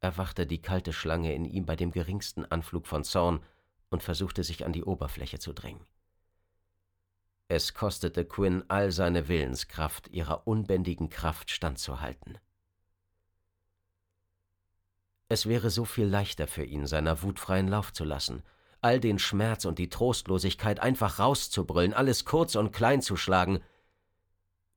erwachte 0.02 0.46
die 0.46 0.62
kalte 0.62 0.94
Schlange 0.94 1.34
in 1.34 1.46
ihm 1.46 1.66
bei 1.66 1.76
dem 1.76 1.92
geringsten 1.92 2.46
Anflug 2.46 2.86
von 2.86 3.04
Zorn 3.04 3.44
und 3.90 4.04
versuchte 4.04 4.44
sich 4.44 4.66
an 4.66 4.74
die 4.74 4.84
Oberfläche 4.84 5.40
zu 5.40 5.54
drängen. 5.54 5.86
Es 7.48 7.74
kostete 7.74 8.26
Quinn 8.26 8.64
all 8.68 8.92
seine 8.92 9.28
Willenskraft, 9.28 10.08
ihrer 10.10 10.48
unbändigen 10.48 11.10
Kraft 11.10 11.52
standzuhalten. 11.52 12.40
Es 15.30 15.48
wäre 15.48 15.70
so 15.70 15.86
viel 15.86 16.06
leichter 16.06 16.48
für 16.48 16.64
ihn, 16.64 16.88
seiner 16.88 17.22
Wut 17.22 17.40
freien 17.40 17.68
Lauf 17.68 17.94
zu 17.94 18.04
lassen, 18.04 18.44
all 18.82 19.00
den 19.00 19.18
Schmerz 19.18 19.66
und 19.66 19.80
die 19.80 19.90
Trostlosigkeit 19.90 20.80
einfach 20.80 21.20
rauszubrüllen, 21.20 21.94
alles 21.94 22.26
kurz 22.26 22.56
und 22.56 22.72
klein 22.72 23.02
zu 23.02 23.16
schlagen, 23.16 23.60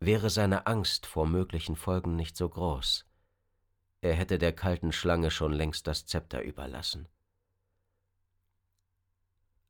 wäre 0.01 0.31
seine 0.31 0.67
Angst 0.67 1.07
vor 1.07 1.27
möglichen 1.27 1.77
Folgen 1.77 2.17
nicht 2.17 2.37
so 2.37 2.49
groß. 2.49 3.05
er 4.01 4.15
hätte 4.15 4.39
der 4.39 4.53
kalten 4.53 4.93
Schlange 4.93 5.31
schon 5.31 5.53
längst 5.53 5.87
das 5.89 6.07
Zepter 6.07 6.43
überlassen. 6.43 7.09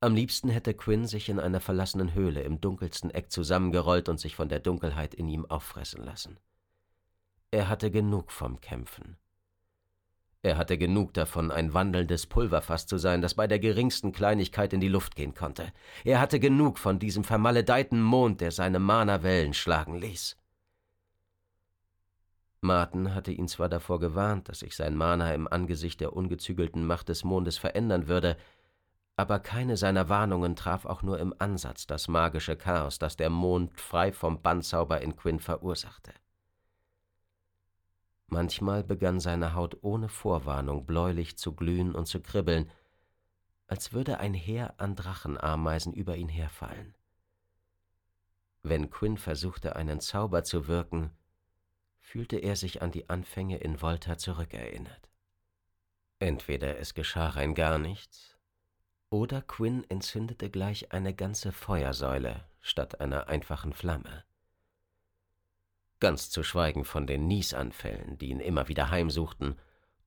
Am 0.00 0.14
liebsten 0.14 0.49
hätte 0.49 0.75
Quinn 0.75 1.06
sich 1.06 1.28
in 1.28 1.40
einer 1.40 1.61
verlassenen 1.61 2.14
Höhle 2.14 2.42
im 2.42 2.61
dunkelsten 2.61 3.11
Eck 3.11 3.32
zusammengerollt 3.32 4.08
und 4.08 4.20
sich 4.20 4.37
von 4.37 4.49
der 4.49 4.61
Dunkelheit 4.61 5.14
in 5.14 5.28
ihm 5.28 5.47
auffressen 5.47 6.04
lassen. 6.04 6.38
Er 7.50 7.68
hatte 7.68 7.90
genug 7.90 8.30
vom 8.30 8.61
Kämpfen. 8.61 9.16
Er 10.48 10.56
hatte 10.56 10.78
genug 10.78 11.12
davon, 11.12 11.50
ein 11.50 11.74
wandelndes 11.74 12.26
Pulverfass 12.26 12.86
zu 12.86 12.96
sein, 12.96 13.20
das 13.20 13.34
bei 13.34 13.46
der 13.46 13.58
geringsten 13.58 14.12
Kleinigkeit 14.12 14.72
in 14.72 14.80
die 14.80 14.88
Luft 14.88 15.14
gehen 15.14 15.34
konnte. 15.34 15.74
Er 16.06 16.22
hatte 16.22 16.40
genug 16.40 16.78
von 16.78 16.98
diesem 16.98 17.22
vermaledeiten 17.22 18.00
Mond, 18.00 18.40
der 18.40 18.50
seine 18.50 18.78
Mana-Wellen 18.78 19.52
schlagen 19.52 19.96
ließ. 19.96 20.38
Martin 22.62 23.14
hatte 23.14 23.30
ihn 23.30 23.46
zwar 23.46 23.68
davor 23.68 24.00
gewarnt, 24.00 24.48
dass 24.48 24.60
sich 24.60 24.74
sein 24.74 24.96
Mana 24.96 25.34
im 25.34 25.46
Angesicht 25.46 26.00
der 26.00 26.14
ungezügelten 26.14 26.86
Macht 26.86 27.10
des 27.10 27.24
Mondes 27.24 27.58
verändern 27.58 28.08
würde, 28.08 28.38
aber 29.16 29.40
keine 29.40 29.76
seiner 29.76 30.08
Warnungen 30.08 30.56
traf 30.56 30.86
auch 30.86 31.02
nur 31.02 31.18
im 31.18 31.34
Ansatz 31.38 31.86
das 31.86 32.08
magische 32.08 32.56
Chaos, 32.56 32.98
das 32.98 33.16
der 33.16 33.28
Mond 33.28 33.78
frei 33.78 34.12
vom 34.12 34.40
Bandzauber 34.40 35.02
in 35.02 35.14
Quinn 35.14 35.40
verursachte. 35.40 36.14
Manchmal 38.28 38.85
begann 38.85 39.20
seine 39.20 39.54
Haut 39.54 39.78
ohne 39.82 40.08
Vorwarnung 40.08 40.85
bläulich 40.85 41.38
zu 41.38 41.54
glühen 41.54 41.94
und 41.94 42.06
zu 42.06 42.20
kribbeln, 42.20 42.70
als 43.66 43.92
würde 43.92 44.18
ein 44.18 44.35
Heer 44.35 44.75
an 44.78 44.94
Drachenameisen 44.97 45.94
über 45.94 46.16
ihn 46.16 46.28
herfallen. 46.28 46.94
Wenn 48.62 48.90
Quinn 48.90 49.16
versuchte, 49.16 49.76
einen 49.76 50.00
Zauber 50.00 50.44
zu 50.44 50.68
wirken, 50.68 51.11
fühlte 52.00 52.37
er 52.37 52.56
sich 52.56 52.82
an 52.82 52.90
die 52.90 53.08
Anfänge 53.08 53.58
in 53.58 53.80
Volta 53.80 54.18
zurückerinnert. 54.18 55.11
Entweder 56.18 56.78
es 56.78 56.94
geschah 56.94 57.30
rein 57.30 57.54
gar 57.54 57.78
nichts, 57.78 58.37
oder 59.11 59.40
Quinn 59.40 59.85
entzündete 59.88 60.50
gleich 60.50 60.92
eine 60.92 61.14
ganze 61.14 61.50
Feuersäule 61.52 62.44
statt 62.61 63.00
einer 63.00 63.28
einfachen 63.28 63.73
Flamme. 63.73 64.25
Ganz 66.00 66.30
zu 66.30 66.42
schweigen 66.42 66.84
von 66.84 67.06
den 67.06 67.26
Niesanfällen, 67.26 68.18
die 68.18 68.28
ihn 68.28 68.40
immer 68.40 68.68
wieder 68.68 68.90
heimsuchten 68.90 69.56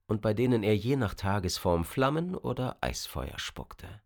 und 0.06 0.22
bei 0.22 0.34
denen 0.34 0.62
er 0.62 0.76
je 0.76 0.96
nach 0.96 1.14
Tagesform 1.14 1.84
Flammen 1.84 2.34
oder 2.34 2.76
Eisfeuer 2.80 3.38
spuckte. 3.38 4.00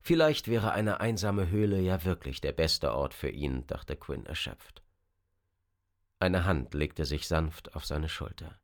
Vielleicht 0.00 0.48
wäre 0.48 0.72
eine 0.72 1.00
einsame 1.00 1.48
Höhle 1.48 1.80
ja 1.80 2.04
wirklich 2.04 2.40
der 2.40 2.52
beste 2.52 2.92
Ort 2.92 3.12
für 3.12 3.28
ihn, 3.28 3.66
dachte 3.66 3.96
Quinn 3.96 4.24
erschöpft. 4.26 4.82
Eine 6.18 6.44
Hand 6.44 6.74
legte 6.74 7.04
sich 7.04 7.26
sanft 7.26 7.74
auf 7.74 7.84
seine 7.84 8.08
Schulter. 8.08 8.58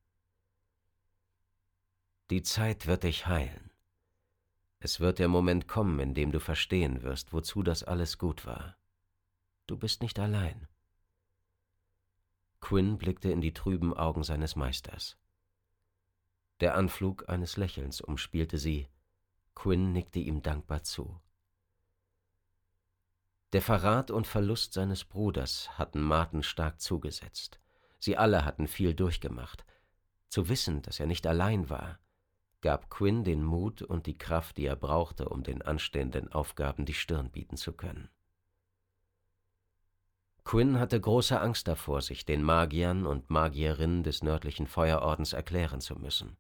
Die 2.30 2.42
Zeit 2.42 2.86
wird 2.86 3.02
dich 3.02 3.26
heilen. 3.26 3.70
Es 4.78 5.00
wird 5.00 5.18
der 5.18 5.28
Moment 5.28 5.68
kommen, 5.68 5.98
in 6.00 6.14
dem 6.14 6.32
du 6.32 6.40
verstehen 6.40 7.02
wirst, 7.02 7.32
wozu 7.32 7.62
das 7.62 7.84
alles 7.84 8.18
gut 8.18 8.46
war. 8.46 8.76
Du 9.66 9.76
bist 9.76 10.00
nicht 10.00 10.18
allein. 10.18 10.66
Quinn 12.62 12.96
blickte 12.96 13.30
in 13.30 13.40
die 13.40 13.52
trüben 13.52 13.92
Augen 13.92 14.22
seines 14.22 14.56
Meisters. 14.56 15.18
Der 16.60 16.76
Anflug 16.76 17.28
eines 17.28 17.56
Lächelns 17.56 18.00
umspielte 18.00 18.56
sie. 18.56 18.88
Quinn 19.54 19.92
nickte 19.92 20.20
ihm 20.20 20.42
dankbar 20.42 20.84
zu. 20.84 21.20
Der 23.52 23.62
Verrat 23.62 24.10
und 24.12 24.26
Verlust 24.26 24.72
seines 24.72 25.04
Bruders 25.04 25.76
hatten 25.76 26.00
Martin 26.00 26.44
stark 26.44 26.80
zugesetzt. 26.80 27.60
Sie 27.98 28.16
alle 28.16 28.44
hatten 28.44 28.68
viel 28.68 28.94
durchgemacht. 28.94 29.66
Zu 30.28 30.48
wissen, 30.48 30.82
dass 30.82 31.00
er 31.00 31.06
nicht 31.06 31.26
allein 31.26 31.68
war, 31.68 31.98
gab 32.62 32.88
Quinn 32.90 33.24
den 33.24 33.42
Mut 33.42 33.82
und 33.82 34.06
die 34.06 34.16
Kraft, 34.16 34.56
die 34.56 34.66
er 34.66 34.76
brauchte, 34.76 35.28
um 35.28 35.42
den 35.42 35.62
anstehenden 35.62 36.32
Aufgaben 36.32 36.86
die 36.86 36.94
Stirn 36.94 37.30
bieten 37.30 37.56
zu 37.56 37.72
können. 37.72 38.08
Quinn 40.44 40.78
hatte 40.78 41.00
große 41.00 41.40
Angst 41.40 41.68
davor, 41.68 42.00
sich 42.00 42.24
den 42.24 42.42
Magiern 42.42 43.06
und 43.06 43.30
Magierinnen 43.30 44.02
des 44.02 44.22
nördlichen 44.22 44.66
Feuerordens 44.66 45.32
erklären 45.32 45.80
zu 45.80 45.94
müssen. 45.94 46.36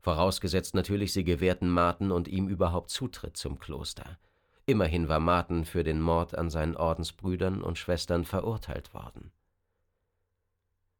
Vorausgesetzt 0.00 0.74
natürlich, 0.74 1.12
sie 1.12 1.24
gewährten 1.24 1.70
Marten 1.70 2.10
und 2.10 2.28
ihm 2.28 2.48
überhaupt 2.48 2.90
Zutritt 2.90 3.36
zum 3.36 3.58
Kloster. 3.58 4.18
Immerhin 4.66 5.08
war 5.08 5.20
Marten 5.20 5.64
für 5.64 5.82
den 5.82 6.00
Mord 6.00 6.36
an 6.36 6.50
seinen 6.50 6.76
Ordensbrüdern 6.76 7.62
und 7.62 7.78
Schwestern 7.78 8.24
verurteilt 8.24 8.92
worden. 8.92 9.32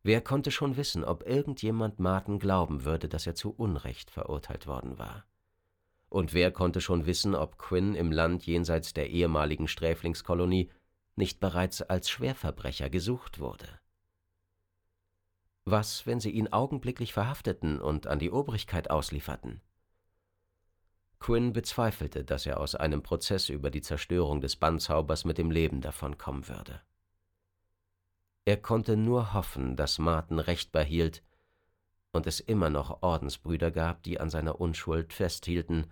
Wer 0.03 0.21
konnte 0.21 0.51
schon 0.51 0.77
wissen, 0.77 1.05
ob 1.05 1.27
irgendjemand 1.27 1.99
Martin 1.99 2.39
glauben 2.39 2.85
würde, 2.85 3.09
dass 3.09 3.27
er 3.27 3.35
zu 3.35 3.55
Unrecht 3.55 4.11
verurteilt 4.11 4.67
worden 4.67 4.99
war? 4.99 5.25
Und 6.11 6.35
wer 6.35 6.51
konnte 6.51 6.81
schon 6.81 7.07
wissen, 7.07 7.35
ob 7.35 7.59
Quinn 7.59 7.95
im 7.95 8.13
Land 8.13 8.47
jenseits 8.47 8.93
der 8.93 9.11
ehemaligen 9.11 9.67
Sträflingskolonie 9.67 10.71
nicht 11.17 11.41
bereits 11.41 11.83
als 11.83 12.11
Schwerverbrecher 12.11 12.91
gesucht 12.91 13.39
wurde? 13.39 13.69
Was, 15.65 16.07
wenn 16.07 16.21
sie 16.21 16.31
ihn 16.31 16.53
augenblicklich 16.53 17.13
verhafteten 17.13 17.81
und 17.81 18.07
an 18.07 18.19
die 18.19 18.31
Obrigkeit 18.31 18.91
auslieferten? 18.91 19.63
Quinn 21.21 21.55
bezweifelte, 21.55 22.23
dass 22.23 22.45
er 22.45 22.61
aus 22.61 22.75
einem 22.75 23.03
Prozess 23.03 23.49
über 23.49 23.71
die 23.71 23.81
Zerstörung 23.81 24.43
des 24.43 24.57
Bandzaubers 24.57 25.25
mit 25.25 25.39
dem 25.39 25.51
Leben 25.51 25.81
davonkommen 25.81 26.49
würde. 26.49 26.83
Er 28.45 28.59
konnte 28.59 28.99
nur 28.99 29.33
hoffen, 29.33 29.75
dass 29.75 29.99
Martin 29.99 30.39
Recht 30.39 30.71
behielt 30.71 31.23
und 32.13 32.27
es 32.27 32.41
immer 32.41 32.69
noch 32.69 33.03
Ordensbrüder 33.03 33.71
gab, 33.71 34.03
die 34.03 34.21
an 34.21 34.29
seiner 34.29 34.61
Unschuld 34.61 35.15
festhielten 35.15 35.91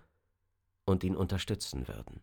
und 0.85 1.03
ihn 1.03 1.15
unterstützen 1.15 1.87
würden. 1.87 2.21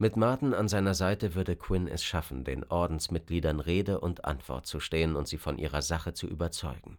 Mit 0.00 0.16
Martin 0.16 0.54
an 0.54 0.68
seiner 0.68 0.94
Seite 0.94 1.34
würde 1.34 1.56
Quinn 1.56 1.88
es 1.88 2.04
schaffen, 2.04 2.44
den 2.44 2.62
Ordensmitgliedern 2.62 3.58
Rede 3.58 4.00
und 4.00 4.24
Antwort 4.24 4.64
zu 4.64 4.78
stehen 4.78 5.16
und 5.16 5.26
sie 5.26 5.38
von 5.38 5.58
ihrer 5.58 5.82
Sache 5.82 6.14
zu 6.14 6.28
überzeugen. 6.28 6.98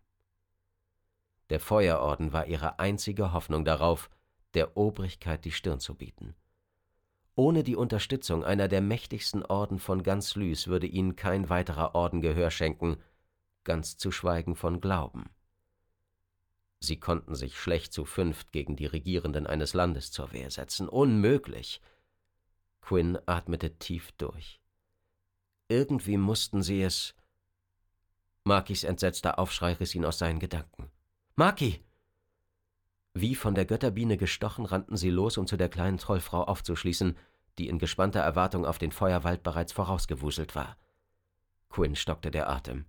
Der 1.49 1.61
Feuerorden 1.61 2.33
war 2.33 2.47
ihre 2.47 2.77
einzige 2.79 3.31
Hoffnung 3.31 3.63
darauf, 3.63 4.09
der 4.53 4.75
Obrigkeit 4.75 5.45
die 5.45 5.53
Stirn 5.53 5.79
zu 5.79 5.95
bieten. 5.95 6.35
Ohne 7.35 7.63
die 7.63 7.77
Unterstützung 7.77 8.43
einer 8.43 8.67
der 8.67 8.81
mächtigsten 8.81 9.45
Orden 9.45 9.79
von 9.79 10.03
ganz 10.03 10.35
Lys 10.35 10.67
würde 10.67 10.87
ihnen 10.87 11.15
kein 11.15 11.49
weiterer 11.49 11.95
Orden 11.95 12.19
Gehör 12.19 12.51
schenken, 12.51 12.97
ganz 13.63 13.95
zu 13.95 14.11
schweigen 14.11 14.57
von 14.57 14.81
Glauben. 14.81 15.29
Sie 16.81 16.99
konnten 16.99 17.35
sich 17.35 17.57
schlecht 17.57 17.93
zu 17.93 18.03
fünft 18.03 18.51
gegen 18.51 18.75
die 18.75 18.85
Regierenden 18.87 19.47
eines 19.47 19.73
Landes 19.73 20.11
zur 20.11 20.33
Wehr 20.33 20.51
setzen. 20.51 20.89
Unmöglich. 20.89 21.81
Quinn 22.81 23.17
atmete 23.25 23.77
tief 23.77 24.11
durch. 24.13 24.59
Irgendwie 25.67 26.17
mussten 26.17 26.63
sie 26.63 26.81
es. 26.81 27.13
Makis 28.43 28.83
entsetzter 28.83 29.37
Aufschrei 29.37 29.73
riss 29.73 29.93
ihn 29.93 30.05
aus 30.05 30.17
seinen 30.17 30.39
Gedanken. 30.39 30.89
Maki! 31.35 31.83
Wie 33.13 33.35
von 33.35 33.55
der 33.55 33.65
Götterbiene 33.65 34.17
gestochen, 34.17 34.65
rannten 34.65 34.97
sie 34.97 35.09
los, 35.09 35.37
um 35.37 35.45
zu 35.45 35.57
der 35.57 35.69
kleinen 35.69 35.97
Trollfrau 35.97 36.43
aufzuschließen, 36.43 37.17
die 37.57 37.67
in 37.67 37.79
gespannter 37.79 38.21
Erwartung 38.21 38.65
auf 38.65 38.77
den 38.77 38.91
Feuerwald 38.91 39.43
bereits 39.43 39.73
vorausgewuselt 39.73 40.55
war. 40.55 40.77
Quinn 41.69 41.95
stockte 41.95 42.31
der 42.31 42.49
Atem. 42.49 42.85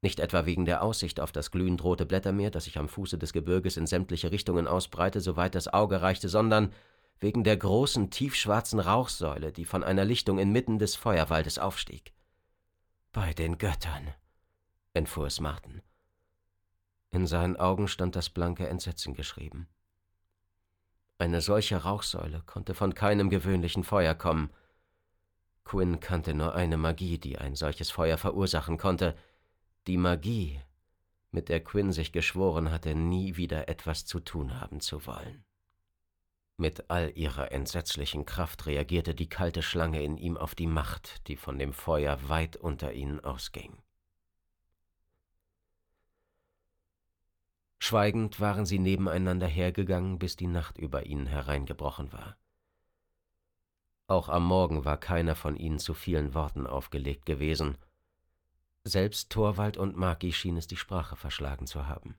Nicht 0.00 0.20
etwa 0.20 0.46
wegen 0.46 0.64
der 0.64 0.82
Aussicht 0.82 1.20
auf 1.20 1.32
das 1.32 1.50
glühend 1.50 1.82
rote 1.82 2.06
Blättermeer, 2.06 2.50
das 2.50 2.64
sich 2.64 2.78
am 2.78 2.88
Fuße 2.88 3.18
des 3.18 3.32
Gebirges 3.32 3.76
in 3.76 3.86
sämtliche 3.86 4.30
Richtungen 4.30 4.68
ausbreite, 4.68 5.20
soweit 5.20 5.54
das 5.54 5.68
Auge 5.68 6.00
reichte, 6.02 6.28
sondern 6.28 6.72
wegen 7.20 7.44
der 7.44 7.56
großen, 7.56 8.10
tiefschwarzen 8.10 8.80
Rauchsäule, 8.80 9.52
die 9.52 9.64
von 9.64 9.82
einer 9.82 10.04
Lichtung 10.04 10.38
inmitten 10.38 10.78
des 10.78 10.96
Feuerwaldes 10.96 11.58
aufstieg. 11.58 12.12
Bei 13.12 13.32
den 13.32 13.58
Göttern, 13.58 14.14
entfuhr 14.94 15.26
es 15.26 15.40
Martin. 15.40 15.82
In 17.10 17.26
seinen 17.26 17.56
Augen 17.56 17.88
stand 17.88 18.14
das 18.16 18.28
blanke 18.28 18.68
Entsetzen 18.68 19.14
geschrieben. 19.14 19.68
Eine 21.16 21.40
solche 21.40 21.78
Rauchsäule 21.78 22.42
konnte 22.46 22.74
von 22.74 22.94
keinem 22.94 23.30
gewöhnlichen 23.30 23.82
Feuer 23.82 24.14
kommen. 24.14 24.50
Quinn 25.64 26.00
kannte 26.00 26.34
nur 26.34 26.54
eine 26.54 26.76
Magie, 26.76 27.18
die 27.18 27.38
ein 27.38 27.56
solches 27.56 27.90
Feuer 27.90 28.18
verursachen 28.18 28.78
konnte. 28.78 29.16
Die 29.86 29.96
Magie, 29.96 30.60
mit 31.30 31.48
der 31.48 31.64
Quinn 31.64 31.92
sich 31.92 32.12
geschworen 32.12 32.70
hatte, 32.70 32.94
nie 32.94 33.36
wieder 33.36 33.68
etwas 33.68 34.04
zu 34.04 34.20
tun 34.20 34.60
haben 34.60 34.80
zu 34.80 35.06
wollen. 35.06 35.44
Mit 36.60 36.90
all 36.90 37.12
ihrer 37.16 37.52
entsetzlichen 37.52 38.26
Kraft 38.26 38.66
reagierte 38.66 39.14
die 39.14 39.28
kalte 39.28 39.62
Schlange 39.62 40.02
in 40.02 40.16
ihm 40.16 40.36
auf 40.36 40.56
die 40.56 40.66
Macht, 40.66 41.28
die 41.28 41.36
von 41.36 41.56
dem 41.56 41.72
Feuer 41.72 42.28
weit 42.28 42.56
unter 42.56 42.92
ihnen 42.92 43.20
ausging. 43.20 43.78
Schweigend 47.78 48.40
waren 48.40 48.66
sie 48.66 48.80
nebeneinander 48.80 49.46
hergegangen, 49.46 50.18
bis 50.18 50.34
die 50.34 50.48
Nacht 50.48 50.78
über 50.78 51.06
ihnen 51.06 51.26
hereingebrochen 51.26 52.12
war. 52.12 52.36
Auch 54.08 54.28
am 54.28 54.44
Morgen 54.44 54.84
war 54.84 54.98
keiner 54.98 55.36
von 55.36 55.56
ihnen 55.56 55.78
zu 55.78 55.94
vielen 55.94 56.34
Worten 56.34 56.66
aufgelegt 56.66 57.24
gewesen, 57.24 57.78
Selbst 58.82 59.30
Torwald 59.30 59.76
und 59.76 59.96
Maki 59.96 60.32
schien 60.32 60.56
es 60.56 60.66
die 60.66 60.76
Sprache 60.76 61.14
verschlagen 61.14 61.68
zu 61.68 61.86
haben. 61.86 62.16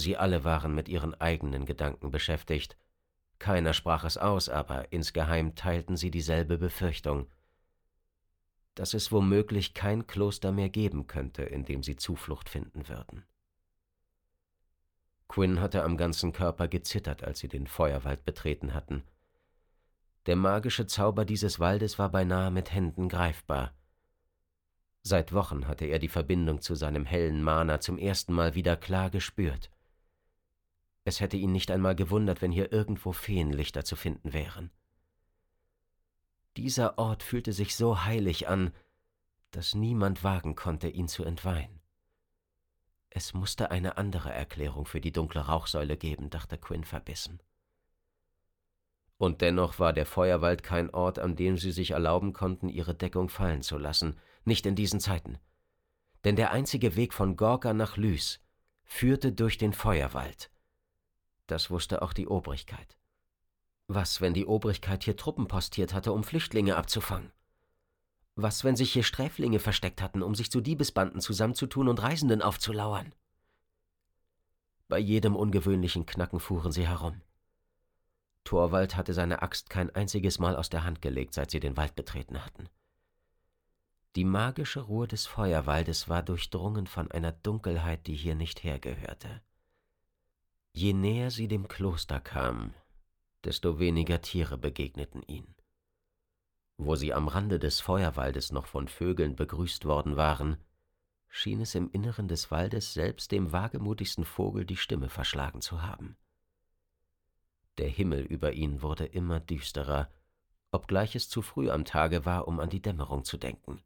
Sie 0.00 0.16
alle 0.16 0.44
waren 0.44 0.74
mit 0.74 0.88
ihren 0.88 1.14
eigenen 1.20 1.66
Gedanken 1.66 2.10
beschäftigt. 2.10 2.76
Keiner 3.38 3.72
sprach 3.72 4.04
es 4.04 4.16
aus, 4.16 4.48
aber 4.48 4.92
insgeheim 4.92 5.54
teilten 5.54 5.96
sie 5.96 6.10
dieselbe 6.10 6.58
Befürchtung, 6.58 7.26
dass 8.74 8.94
es 8.94 9.12
womöglich 9.12 9.74
kein 9.74 10.06
Kloster 10.06 10.52
mehr 10.52 10.70
geben 10.70 11.06
könnte, 11.06 11.42
in 11.42 11.64
dem 11.64 11.82
sie 11.82 11.96
Zuflucht 11.96 12.48
finden 12.48 12.88
würden. 12.88 13.24
Quinn 15.28 15.60
hatte 15.60 15.84
am 15.84 15.96
ganzen 15.96 16.32
Körper 16.32 16.66
gezittert, 16.66 17.22
als 17.22 17.38
sie 17.38 17.48
den 17.48 17.66
Feuerwald 17.66 18.24
betreten 18.24 18.74
hatten. 18.74 19.04
Der 20.26 20.36
magische 20.36 20.86
Zauber 20.86 21.24
dieses 21.24 21.60
Waldes 21.60 21.98
war 21.98 22.10
beinahe 22.10 22.50
mit 22.50 22.72
Händen 22.72 23.08
greifbar. 23.08 23.72
Seit 25.02 25.32
Wochen 25.32 25.66
hatte 25.66 25.86
er 25.86 25.98
die 25.98 26.08
Verbindung 26.08 26.60
zu 26.60 26.74
seinem 26.74 27.06
hellen 27.06 27.42
Mana 27.42 27.80
zum 27.80 27.96
ersten 27.96 28.34
Mal 28.34 28.54
wieder 28.54 28.76
klar 28.76 29.08
gespürt. 29.10 29.70
Es 31.04 31.20
hätte 31.20 31.36
ihn 31.36 31.52
nicht 31.52 31.70
einmal 31.70 31.94
gewundert, 31.94 32.42
wenn 32.42 32.52
hier 32.52 32.72
irgendwo 32.72 33.12
Feenlichter 33.12 33.84
zu 33.84 33.96
finden 33.96 34.32
wären. 34.32 34.70
Dieser 36.56 36.98
Ort 36.98 37.22
fühlte 37.22 37.52
sich 37.52 37.76
so 37.76 38.04
heilig 38.04 38.48
an, 38.48 38.72
dass 39.50 39.74
niemand 39.74 40.24
wagen 40.24 40.54
konnte, 40.54 40.88
ihn 40.88 41.08
zu 41.08 41.24
entweihen. 41.24 41.80
Es 43.08 43.34
musste 43.34 43.70
eine 43.70 43.96
andere 43.96 44.32
Erklärung 44.32 44.86
für 44.86 45.00
die 45.00 45.12
dunkle 45.12 45.40
Rauchsäule 45.40 45.96
geben, 45.96 46.30
dachte 46.30 46.58
Quinn 46.58 46.84
verbissen. 46.84 47.42
Und 49.16 49.42
dennoch 49.42 49.78
war 49.78 49.92
der 49.92 50.06
Feuerwald 50.06 50.62
kein 50.62 50.90
Ort, 50.90 51.18
an 51.18 51.36
dem 51.36 51.58
sie 51.58 51.72
sich 51.72 51.90
erlauben 51.90 52.32
konnten, 52.32 52.68
ihre 52.68 52.94
Deckung 52.94 53.28
fallen 53.28 53.62
zu 53.62 53.76
lassen, 53.76 54.16
nicht 54.44 54.64
in 54.64 54.76
diesen 54.76 55.00
Zeiten. 55.00 55.38
Denn 56.24 56.36
der 56.36 56.52
einzige 56.52 56.96
Weg 56.96 57.12
von 57.12 57.36
Gorka 57.36 57.74
nach 57.74 57.96
Lys 57.96 58.40
führte 58.84 59.32
durch 59.32 59.58
den 59.58 59.72
Feuerwald. 59.72 60.50
Das 61.50 61.68
wusste 61.68 62.02
auch 62.02 62.12
die 62.12 62.28
Obrigkeit. 62.28 62.96
Was, 63.88 64.20
wenn 64.20 64.34
die 64.34 64.46
Obrigkeit 64.46 65.02
hier 65.02 65.16
Truppen 65.16 65.48
postiert 65.48 65.92
hatte, 65.92 66.12
um 66.12 66.22
Flüchtlinge 66.22 66.76
abzufangen? 66.76 67.32
Was, 68.36 68.62
wenn 68.62 68.76
sich 68.76 68.92
hier 68.92 69.02
Sträflinge 69.02 69.58
versteckt 69.58 70.00
hatten, 70.00 70.22
um 70.22 70.36
sich 70.36 70.52
zu 70.52 70.60
Diebesbanden 70.60 71.20
zusammenzutun 71.20 71.88
und 71.88 72.00
Reisenden 72.00 72.40
aufzulauern? 72.40 73.12
Bei 74.86 75.00
jedem 75.00 75.34
ungewöhnlichen 75.34 76.06
Knacken 76.06 76.38
fuhren 76.38 76.70
sie 76.70 76.86
herum. 76.86 77.20
Torwald 78.44 78.94
hatte 78.94 79.12
seine 79.12 79.42
Axt 79.42 79.70
kein 79.70 79.92
einziges 79.92 80.38
Mal 80.38 80.54
aus 80.54 80.70
der 80.70 80.84
Hand 80.84 81.02
gelegt, 81.02 81.34
seit 81.34 81.50
sie 81.50 81.58
den 81.58 81.76
Wald 81.76 81.96
betreten 81.96 82.44
hatten. 82.44 82.68
Die 84.14 84.24
magische 84.24 84.82
Ruhe 84.82 85.08
des 85.08 85.26
Feuerwaldes 85.26 86.08
war 86.08 86.22
durchdrungen 86.22 86.86
von 86.86 87.10
einer 87.10 87.32
Dunkelheit, 87.32 88.06
die 88.06 88.14
hier 88.14 88.36
nicht 88.36 88.62
hergehörte. 88.62 89.42
Je 90.72 90.92
näher 90.92 91.30
sie 91.30 91.48
dem 91.48 91.68
Kloster 91.68 92.20
kamen, 92.20 92.74
desto 93.44 93.78
weniger 93.78 94.20
Tiere 94.20 94.56
begegneten 94.56 95.22
ihnen. 95.26 95.54
Wo 96.76 96.96
sie 96.96 97.12
am 97.12 97.28
Rande 97.28 97.58
des 97.58 97.80
Feuerwaldes 97.80 98.52
noch 98.52 98.66
von 98.66 98.88
Vögeln 98.88 99.36
begrüßt 99.36 99.84
worden 99.84 100.16
waren, 100.16 100.56
schien 101.28 101.60
es 101.60 101.74
im 101.74 101.90
Inneren 101.90 102.28
des 102.28 102.50
Waldes 102.50 102.94
selbst 102.94 103.32
dem 103.32 103.52
wagemutigsten 103.52 104.24
Vogel 104.24 104.64
die 104.64 104.76
Stimme 104.76 105.08
verschlagen 105.08 105.60
zu 105.60 105.82
haben. 105.82 106.16
Der 107.78 107.88
Himmel 107.88 108.22
über 108.24 108.52
ihnen 108.52 108.82
wurde 108.82 109.06
immer 109.06 109.40
düsterer, 109.40 110.10
obgleich 110.70 111.14
es 111.16 111.28
zu 111.28 111.42
früh 111.42 111.70
am 111.70 111.84
Tage 111.84 112.24
war, 112.24 112.48
um 112.48 112.60
an 112.60 112.70
die 112.70 112.82
Dämmerung 112.82 113.24
zu 113.24 113.38
denken. 113.38 113.82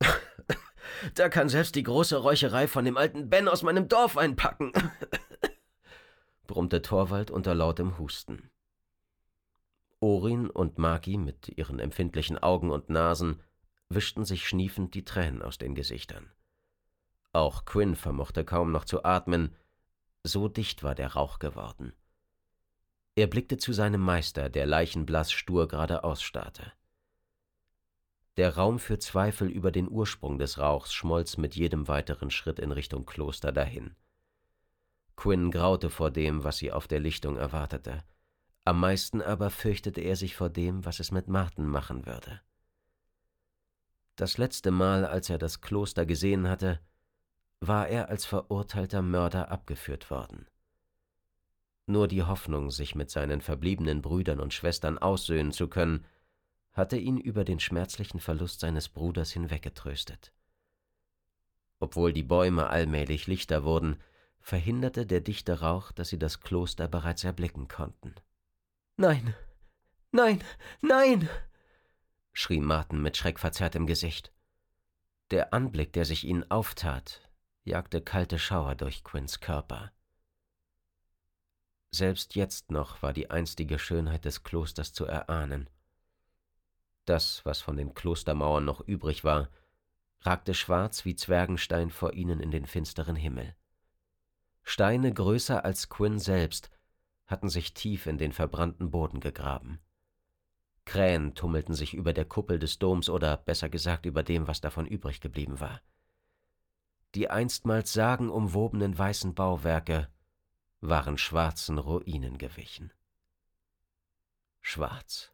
da 1.14 1.28
kann 1.28 1.48
selbst 1.48 1.74
die 1.74 1.82
große 1.82 2.16
Räucherei 2.16 2.68
von 2.68 2.84
dem 2.84 2.96
alten 2.96 3.28
Ben 3.28 3.48
aus 3.48 3.62
meinem 3.62 3.88
Dorf 3.88 4.16
einpacken, 4.16 4.72
brummte 6.46 6.82
Torwald 6.82 7.30
unter 7.30 7.54
lautem 7.54 7.98
Husten. 7.98 8.50
Orin 10.00 10.50
und 10.50 10.78
Magi 10.78 11.16
mit 11.16 11.56
ihren 11.56 11.78
empfindlichen 11.78 12.38
Augen 12.38 12.70
und 12.70 12.90
Nasen 12.90 13.40
wischten 13.88 14.24
sich 14.24 14.46
schniefend 14.46 14.94
die 14.94 15.04
Tränen 15.04 15.42
aus 15.42 15.58
den 15.58 15.74
Gesichtern. 15.74 16.30
Auch 17.32 17.64
Quinn 17.64 17.96
vermochte 17.96 18.44
kaum 18.44 18.70
noch 18.70 18.84
zu 18.84 19.04
atmen, 19.04 19.56
so 20.22 20.48
dicht 20.48 20.82
war 20.82 20.94
der 20.94 21.14
Rauch 21.14 21.38
geworden. 21.38 21.92
Er 23.16 23.26
blickte 23.28 23.58
zu 23.58 23.72
seinem 23.72 24.00
Meister, 24.00 24.48
der 24.48 24.66
leichenblass 24.66 25.32
stur 25.32 25.68
geradeaus 25.68 26.22
starrte. 26.22 26.72
Der 28.36 28.56
Raum 28.56 28.80
für 28.80 28.98
Zweifel 28.98 29.48
über 29.48 29.70
den 29.70 29.88
Ursprung 29.88 30.38
des 30.38 30.58
Rauchs 30.58 30.92
schmolz 30.92 31.36
mit 31.36 31.54
jedem 31.54 31.86
weiteren 31.86 32.30
Schritt 32.30 32.58
in 32.58 32.72
Richtung 32.72 33.06
Kloster 33.06 33.52
dahin. 33.52 33.94
Quinn 35.16 35.50
graute 35.50 35.90
vor 35.90 36.10
dem, 36.10 36.44
was 36.44 36.58
sie 36.58 36.72
auf 36.72 36.88
der 36.88 37.00
Lichtung 37.00 37.36
erwartete. 37.36 38.02
Am 38.64 38.80
meisten 38.80 39.20
aber 39.20 39.50
fürchtete 39.50 40.00
er 40.00 40.16
sich 40.16 40.36
vor 40.36 40.50
dem, 40.50 40.84
was 40.84 41.00
es 41.00 41.10
mit 41.12 41.28
Marten 41.28 41.66
machen 41.66 42.06
würde. 42.06 42.40
Das 44.16 44.38
letzte 44.38 44.70
Mal, 44.70 45.04
als 45.04 45.28
er 45.28 45.38
das 45.38 45.60
Kloster 45.60 46.06
gesehen 46.06 46.48
hatte, 46.48 46.80
war 47.60 47.88
er 47.88 48.08
als 48.08 48.24
verurteilter 48.24 49.02
Mörder 49.02 49.50
abgeführt 49.50 50.10
worden. 50.10 50.46
Nur 51.86 52.08
die 52.08 52.22
Hoffnung, 52.22 52.70
sich 52.70 52.94
mit 52.94 53.10
seinen 53.10 53.40
verbliebenen 53.40 54.00
Brüdern 54.00 54.40
und 54.40 54.54
Schwestern 54.54 54.98
aussöhnen 54.98 55.52
zu 55.52 55.68
können, 55.68 56.06
hatte 56.72 56.96
ihn 56.96 57.18
über 57.18 57.44
den 57.44 57.60
schmerzlichen 57.60 58.20
Verlust 58.20 58.60
seines 58.60 58.88
Bruders 58.88 59.32
hinweggetröstet. 59.32 60.32
Obwohl 61.78 62.12
die 62.12 62.22
Bäume 62.22 62.68
allmählich 62.68 63.26
lichter 63.26 63.64
wurden, 63.64 63.98
verhinderte 64.44 65.06
der 65.06 65.22
dichte 65.22 65.60
Rauch, 65.60 65.90
dass 65.90 66.10
sie 66.10 66.18
das 66.18 66.40
Kloster 66.40 66.86
bereits 66.86 67.24
erblicken 67.24 67.66
konnten. 67.66 68.14
Nein, 68.96 69.34
nein, 70.12 70.44
nein, 70.82 71.30
schrie 72.34 72.60
Martin 72.60 73.00
mit 73.00 73.16
schreckverzerrtem 73.16 73.86
Gesicht. 73.86 74.32
Der 75.30 75.54
Anblick, 75.54 75.94
der 75.94 76.04
sich 76.04 76.24
ihnen 76.24 76.48
auftat, 76.50 77.26
jagte 77.64 78.02
kalte 78.02 78.38
Schauer 78.38 78.74
durch 78.74 79.02
Quinns 79.02 79.40
Körper. 79.40 79.90
Selbst 81.90 82.34
jetzt 82.34 82.70
noch 82.70 83.00
war 83.02 83.14
die 83.14 83.30
einstige 83.30 83.78
Schönheit 83.78 84.26
des 84.26 84.42
Klosters 84.42 84.92
zu 84.92 85.06
erahnen. 85.06 85.70
Das, 87.06 87.44
was 87.46 87.62
von 87.62 87.78
den 87.78 87.94
Klostermauern 87.94 88.64
noch 88.64 88.82
übrig 88.82 89.24
war, 89.24 89.48
ragte 90.20 90.52
schwarz 90.52 91.06
wie 91.06 91.16
Zwergenstein 91.16 91.88
vor 91.88 92.12
ihnen 92.12 92.40
in 92.40 92.50
den 92.50 92.66
finsteren 92.66 93.16
Himmel. 93.16 93.56
Steine 94.64 95.12
größer 95.12 95.64
als 95.64 95.88
Quinn 95.88 96.18
selbst 96.18 96.70
hatten 97.26 97.48
sich 97.48 97.74
tief 97.74 98.06
in 98.06 98.18
den 98.18 98.32
verbrannten 98.32 98.90
Boden 98.90 99.20
gegraben. 99.20 99.78
Krähen 100.84 101.34
tummelten 101.34 101.74
sich 101.74 101.94
über 101.94 102.12
der 102.12 102.24
Kuppel 102.24 102.58
des 102.58 102.78
Doms 102.78 103.08
oder 103.08 103.36
besser 103.36 103.68
gesagt 103.68 104.06
über 104.06 104.22
dem, 104.22 104.48
was 104.48 104.60
davon 104.60 104.86
übrig 104.86 105.20
geblieben 105.20 105.60
war. 105.60 105.80
Die 107.14 107.30
einstmals 107.30 107.92
sagenumwobenen 107.92 108.98
weißen 108.98 109.34
Bauwerke 109.34 110.08
waren 110.80 111.16
schwarzen 111.16 111.78
Ruinen 111.78 112.38
gewichen. 112.38 112.92
Schwarz. 114.60 115.30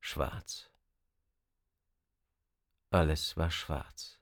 Schwarz. 0.00 0.70
Alles 2.90 3.36
war 3.36 3.50
schwarz. 3.50 4.18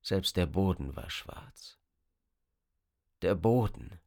Selbst 0.00 0.36
der 0.36 0.46
Boden 0.46 0.96
war 0.96 1.10
schwarz. 1.10 1.79
Der 3.22 3.34
Boden, 3.34 4.00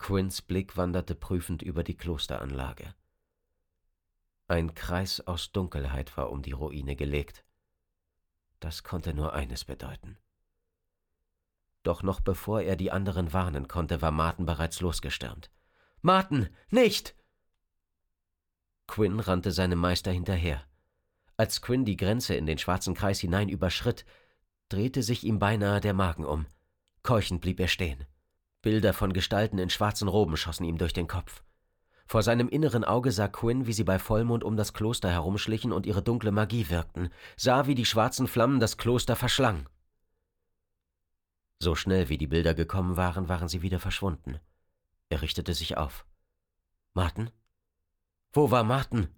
Quinns 0.00 0.42
Blick 0.42 0.76
wanderte 0.76 1.14
prüfend 1.14 1.62
über 1.62 1.84
die 1.84 1.96
Klosteranlage. 1.96 2.96
Ein 4.48 4.74
Kreis 4.74 5.20
aus 5.20 5.52
Dunkelheit 5.52 6.16
war 6.16 6.30
um 6.30 6.42
die 6.42 6.50
Ruine 6.50 6.96
gelegt. 6.96 7.44
Das 8.58 8.82
konnte 8.82 9.14
nur 9.14 9.34
eines 9.34 9.64
bedeuten. 9.64 10.18
Doch 11.84 12.02
noch 12.02 12.18
bevor 12.18 12.60
er 12.60 12.74
die 12.74 12.90
anderen 12.90 13.32
warnen 13.32 13.68
konnte, 13.68 14.02
war 14.02 14.10
Martin 14.10 14.46
bereits 14.46 14.80
losgestürmt. 14.80 15.48
Martin, 16.02 16.48
nicht! 16.70 17.14
Quinn 18.88 19.20
rannte 19.20 19.52
seinem 19.52 19.78
Meister 19.78 20.10
hinterher. 20.10 20.66
Als 21.36 21.62
Quinn 21.62 21.84
die 21.84 21.96
Grenze 21.96 22.34
in 22.34 22.46
den 22.46 22.58
schwarzen 22.58 22.94
Kreis 22.94 23.20
hinein 23.20 23.48
überschritt, 23.48 24.04
drehte 24.68 25.04
sich 25.04 25.22
ihm 25.22 25.38
beinahe 25.38 25.80
der 25.80 25.94
Magen 25.94 26.24
um. 26.24 26.46
Keuchend 27.02 27.40
blieb 27.40 27.60
er 27.60 27.68
stehen. 27.68 28.04
Bilder 28.62 28.92
von 28.92 29.12
Gestalten 29.12 29.58
in 29.58 29.70
schwarzen 29.70 30.08
Roben 30.08 30.36
schossen 30.36 30.64
ihm 30.64 30.78
durch 30.78 30.92
den 30.92 31.06
Kopf. 31.06 31.42
Vor 32.06 32.22
seinem 32.22 32.48
inneren 32.48 32.84
Auge 32.84 33.12
sah 33.12 33.28
Quinn, 33.28 33.66
wie 33.66 33.72
sie 33.72 33.84
bei 33.84 33.98
Vollmond 33.98 34.42
um 34.42 34.56
das 34.56 34.72
Kloster 34.72 35.10
herumschlichen 35.10 35.72
und 35.72 35.86
ihre 35.86 36.02
dunkle 36.02 36.32
Magie 36.32 36.68
wirkten, 36.68 37.10
sah, 37.36 37.66
wie 37.66 37.74
die 37.74 37.84
schwarzen 37.84 38.26
Flammen 38.26 38.58
das 38.58 38.76
Kloster 38.76 39.16
verschlangen. 39.16 39.68
So 41.60 41.74
schnell 41.74 42.08
wie 42.08 42.18
die 42.18 42.26
Bilder 42.26 42.54
gekommen 42.54 42.96
waren, 42.96 43.28
waren 43.28 43.48
sie 43.48 43.62
wieder 43.62 43.78
verschwunden. 43.78 44.40
Er 45.08 45.22
richtete 45.22 45.54
sich 45.54 45.76
auf. 45.76 46.04
Martin? 46.94 47.30
Wo 48.32 48.50
war 48.50 48.64
Martin? 48.64 49.08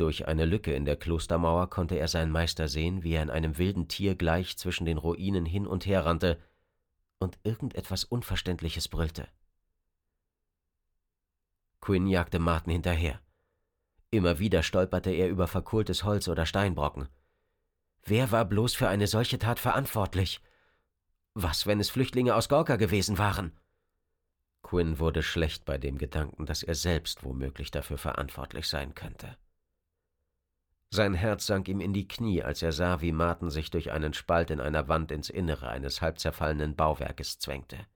Durch 0.00 0.26
eine 0.26 0.46
Lücke 0.46 0.72
in 0.72 0.86
der 0.86 0.96
Klostermauer 0.96 1.68
konnte 1.68 1.98
er 1.98 2.08
seinen 2.08 2.32
Meister 2.32 2.68
sehen, 2.68 3.02
wie 3.02 3.12
er 3.12 3.22
in 3.22 3.28
einem 3.28 3.58
wilden 3.58 3.86
Tier 3.86 4.14
gleich 4.14 4.56
zwischen 4.56 4.86
den 4.86 4.96
Ruinen 4.96 5.44
hin 5.44 5.66
und 5.66 5.84
her 5.84 6.06
rannte 6.06 6.40
und 7.18 7.38
irgendetwas 7.42 8.04
Unverständliches 8.04 8.88
brüllte. 8.88 9.28
Quinn 11.82 12.06
jagte 12.06 12.38
Martin 12.38 12.72
hinterher. 12.72 13.20
Immer 14.10 14.38
wieder 14.38 14.62
stolperte 14.62 15.10
er 15.10 15.28
über 15.28 15.46
verkohltes 15.46 16.02
Holz 16.02 16.28
oder 16.28 16.46
Steinbrocken. 16.46 17.10
Wer 18.02 18.32
war 18.32 18.46
bloß 18.46 18.74
für 18.74 18.88
eine 18.88 19.06
solche 19.06 19.38
Tat 19.38 19.58
verantwortlich? 19.58 20.40
Was, 21.34 21.66
wenn 21.66 21.78
es 21.78 21.90
Flüchtlinge 21.90 22.36
aus 22.36 22.48
Gorka 22.48 22.76
gewesen 22.76 23.18
waren? 23.18 23.52
Quinn 24.62 24.98
wurde 24.98 25.22
schlecht 25.22 25.66
bei 25.66 25.76
dem 25.76 25.98
Gedanken, 25.98 26.46
dass 26.46 26.62
er 26.62 26.74
selbst 26.74 27.22
womöglich 27.22 27.70
dafür 27.70 27.98
verantwortlich 27.98 28.66
sein 28.66 28.94
könnte. 28.94 29.36
Sein 30.92 31.14
Herz 31.14 31.46
sank 31.46 31.68
ihm 31.68 31.80
in 31.80 31.92
die 31.92 32.08
Knie, 32.08 32.42
als 32.42 32.62
er 32.62 32.72
sah, 32.72 33.00
wie 33.00 33.12
Martin 33.12 33.48
sich 33.48 33.70
durch 33.70 33.92
einen 33.92 34.12
Spalt 34.12 34.50
in 34.50 34.60
einer 34.60 34.88
Wand 34.88 35.12
ins 35.12 35.30
Innere 35.30 35.68
eines 35.68 36.02
halb 36.02 36.18
zerfallenen 36.18 36.74
Bauwerkes 36.74 37.38
zwängte. 37.38 37.86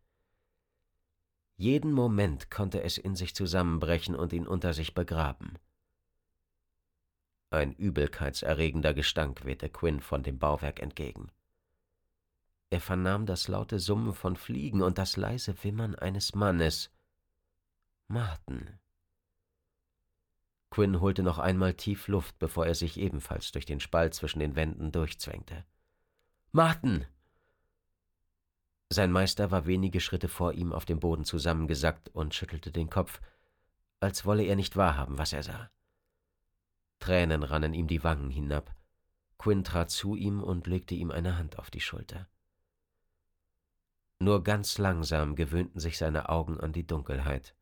Jeden 1.56 1.92
Moment 1.92 2.50
konnte 2.50 2.82
es 2.82 2.96
in 2.96 3.16
sich 3.16 3.34
zusammenbrechen 3.34 4.14
und 4.14 4.32
ihn 4.32 4.46
unter 4.46 4.72
sich 4.72 4.94
begraben. 4.94 5.58
Ein 7.50 7.72
übelkeitserregender 7.72 8.94
Gestank 8.94 9.44
wehte 9.44 9.68
Quinn 9.68 10.00
von 10.00 10.22
dem 10.22 10.38
Bauwerk 10.38 10.80
entgegen. 10.80 11.30
Er 12.70 12.80
vernahm 12.80 13.26
das 13.26 13.46
laute 13.48 13.78
Summen 13.78 14.14
von 14.14 14.36
Fliegen 14.36 14.82
und 14.82 14.98
das 14.98 15.16
leise 15.16 15.62
Wimmern 15.62 15.94
eines 15.94 16.34
Mannes. 16.34 16.90
Martin. 18.08 18.78
Quinn 20.74 21.00
holte 21.00 21.22
noch 21.22 21.38
einmal 21.38 21.74
tief 21.74 22.08
Luft, 22.08 22.36
bevor 22.40 22.66
er 22.66 22.74
sich 22.74 22.98
ebenfalls 22.98 23.52
durch 23.52 23.64
den 23.64 23.78
Spalt 23.78 24.12
zwischen 24.12 24.40
den 24.40 24.56
Wänden 24.56 24.90
durchzwängte. 24.90 25.64
Martin! 26.50 27.06
Sein 28.90 29.12
Meister 29.12 29.52
war 29.52 29.66
wenige 29.66 30.00
Schritte 30.00 30.26
vor 30.26 30.52
ihm 30.52 30.72
auf 30.72 30.84
dem 30.84 30.98
Boden 30.98 31.24
zusammengesackt 31.24 32.08
und 32.08 32.34
schüttelte 32.34 32.72
den 32.72 32.90
Kopf, 32.90 33.20
als 34.00 34.24
wolle 34.24 34.42
er 34.42 34.56
nicht 34.56 34.74
wahrhaben, 34.74 35.16
was 35.16 35.32
er 35.32 35.44
sah. 35.44 35.70
Tränen 36.98 37.44
rannen 37.44 37.72
ihm 37.72 37.86
die 37.86 38.02
Wangen 38.02 38.30
hinab. 38.30 38.74
Quinn 39.38 39.62
trat 39.62 39.92
zu 39.92 40.16
ihm 40.16 40.42
und 40.42 40.66
legte 40.66 40.96
ihm 40.96 41.12
eine 41.12 41.38
Hand 41.38 41.56
auf 41.60 41.70
die 41.70 41.80
Schulter. 41.80 42.26
Nur 44.18 44.42
ganz 44.42 44.78
langsam 44.78 45.36
gewöhnten 45.36 45.78
sich 45.78 45.98
seine 45.98 46.30
Augen 46.30 46.58
an 46.58 46.72
die 46.72 46.84
Dunkelheit. 46.84 47.54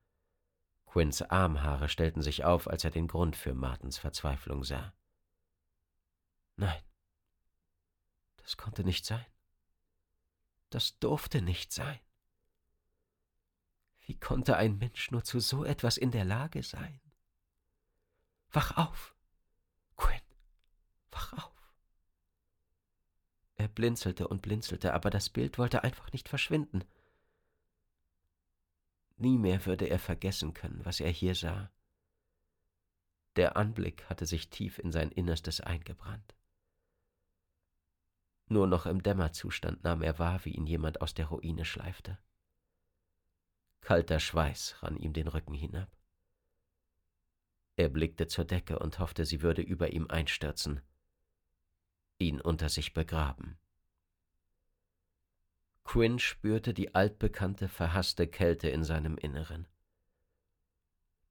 Quinns 0.92 1.22
Armhaare 1.22 1.88
stellten 1.88 2.20
sich 2.20 2.44
auf, 2.44 2.68
als 2.68 2.85
er 2.85 2.90
den 2.90 3.09
Grund 3.09 3.35
für 3.35 3.55
Martens 3.55 3.96
Verzweiflung 3.96 4.62
sah. 4.62 4.92
Nein, 6.57 6.83
das 8.37 8.59
konnte 8.59 8.85
nicht 8.85 9.07
sein. 9.07 9.24
Das 10.68 10.98
durfte 10.98 11.40
nicht 11.40 11.72
sein. 11.72 11.98
Wie 14.00 14.18
konnte 14.18 14.59
ein 14.59 14.76
Mensch 14.76 15.11
nur 15.11 15.24
zu 15.24 15.40
so 15.40 15.64
etwas 15.64 15.96
in 15.96 16.11
der 16.11 16.26
Lage 16.26 16.62
sein? 16.62 17.00
Wach 18.50 18.76
auf, 18.76 19.16
Quinn, 19.96 20.20
wach 21.11 21.33
auf. 21.33 21.72
Er 23.55 23.68
blinzelte 23.68 24.28
und 24.28 24.42
blinzelte, 24.42 24.92
aber 24.92 25.09
das 25.09 25.31
Bild 25.31 25.57
wollte 25.57 25.85
einfach 25.85 26.12
nicht 26.12 26.28
verschwinden. 26.28 26.85
Nie 29.22 29.38
mehr 29.38 29.64
würde 29.66 29.88
er 29.88 30.00
vergessen 30.00 30.52
können, 30.52 30.85
was 30.85 30.98
er 30.98 31.11
hier 31.11 31.37
sah. 31.37 31.70
Der 33.37 33.56
Anblick 33.56 34.11
hatte 34.11 34.26
sich 34.26 34.50
tief 34.50 34.80
in 34.80 34.90
sein 34.90 35.12
Innerstes 35.12 35.61
eingebrannt. 35.61 36.35
Nur 38.48 38.66
noch 38.66 38.85
im 38.85 39.00
Dämmerzustand 39.00 39.85
nahm 39.85 40.02
er 40.02 40.18
wahr, 40.18 40.44
wie 40.44 40.50
ihn 40.50 40.66
jemand 40.66 41.00
aus 41.00 41.14
der 41.14 41.26
Ruine 41.26 41.64
schleifte. 41.64 42.18
Kalter 43.80 44.18
Schweiß 44.18 44.82
rann 44.82 44.96
ihm 44.96 45.12
den 45.12 45.28
Rücken 45.28 45.54
hinab. 45.54 45.96
Er 47.76 47.90
blickte 47.90 48.26
zur 48.26 48.44
Decke 48.44 48.80
und 48.80 48.98
hoffte, 48.98 49.24
sie 49.24 49.40
würde 49.40 49.62
über 49.62 49.92
ihm 49.92 50.08
einstürzen, 50.08 50.80
ihn 52.18 52.40
unter 52.40 52.68
sich 52.68 52.92
begraben. 52.92 53.56
Quinn 55.85 56.18
spürte 56.18 56.75
die 56.75 56.95
altbekannte, 56.95 57.68
verhasste 57.68 58.27
Kälte 58.27 58.68
in 58.68 58.85
seinem 58.85 59.16
Inneren. 59.18 59.66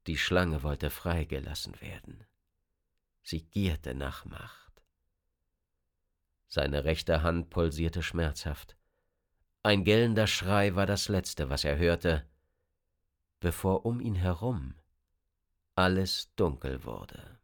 Die 0.08 0.18
Schlange 0.18 0.64
wollte 0.64 0.90
freigelassen 0.90 1.80
werden. 1.82 2.26
Sie 3.22 3.46
gierte 3.46 3.94
nach 3.94 4.26
Macht. 4.26 4.84
Seine 6.48 6.84
rechte 6.84 7.22
Hand 7.24 7.50
pulsierte 7.50 8.04
schmerzhaft. 8.04 8.76
Ein 9.64 9.84
gellender 9.84 10.28
Schrei 10.28 10.76
war 10.76 10.86
das 10.86 11.08
Letzte, 11.08 11.50
was 11.50 11.64
er 11.64 11.78
hörte, 11.78 12.28
bevor 13.40 13.86
um 13.86 14.00
ihn 14.02 14.16
herum 14.16 14.76
alles 15.76 16.34
dunkel 16.36 16.84
wurde. 16.84 17.41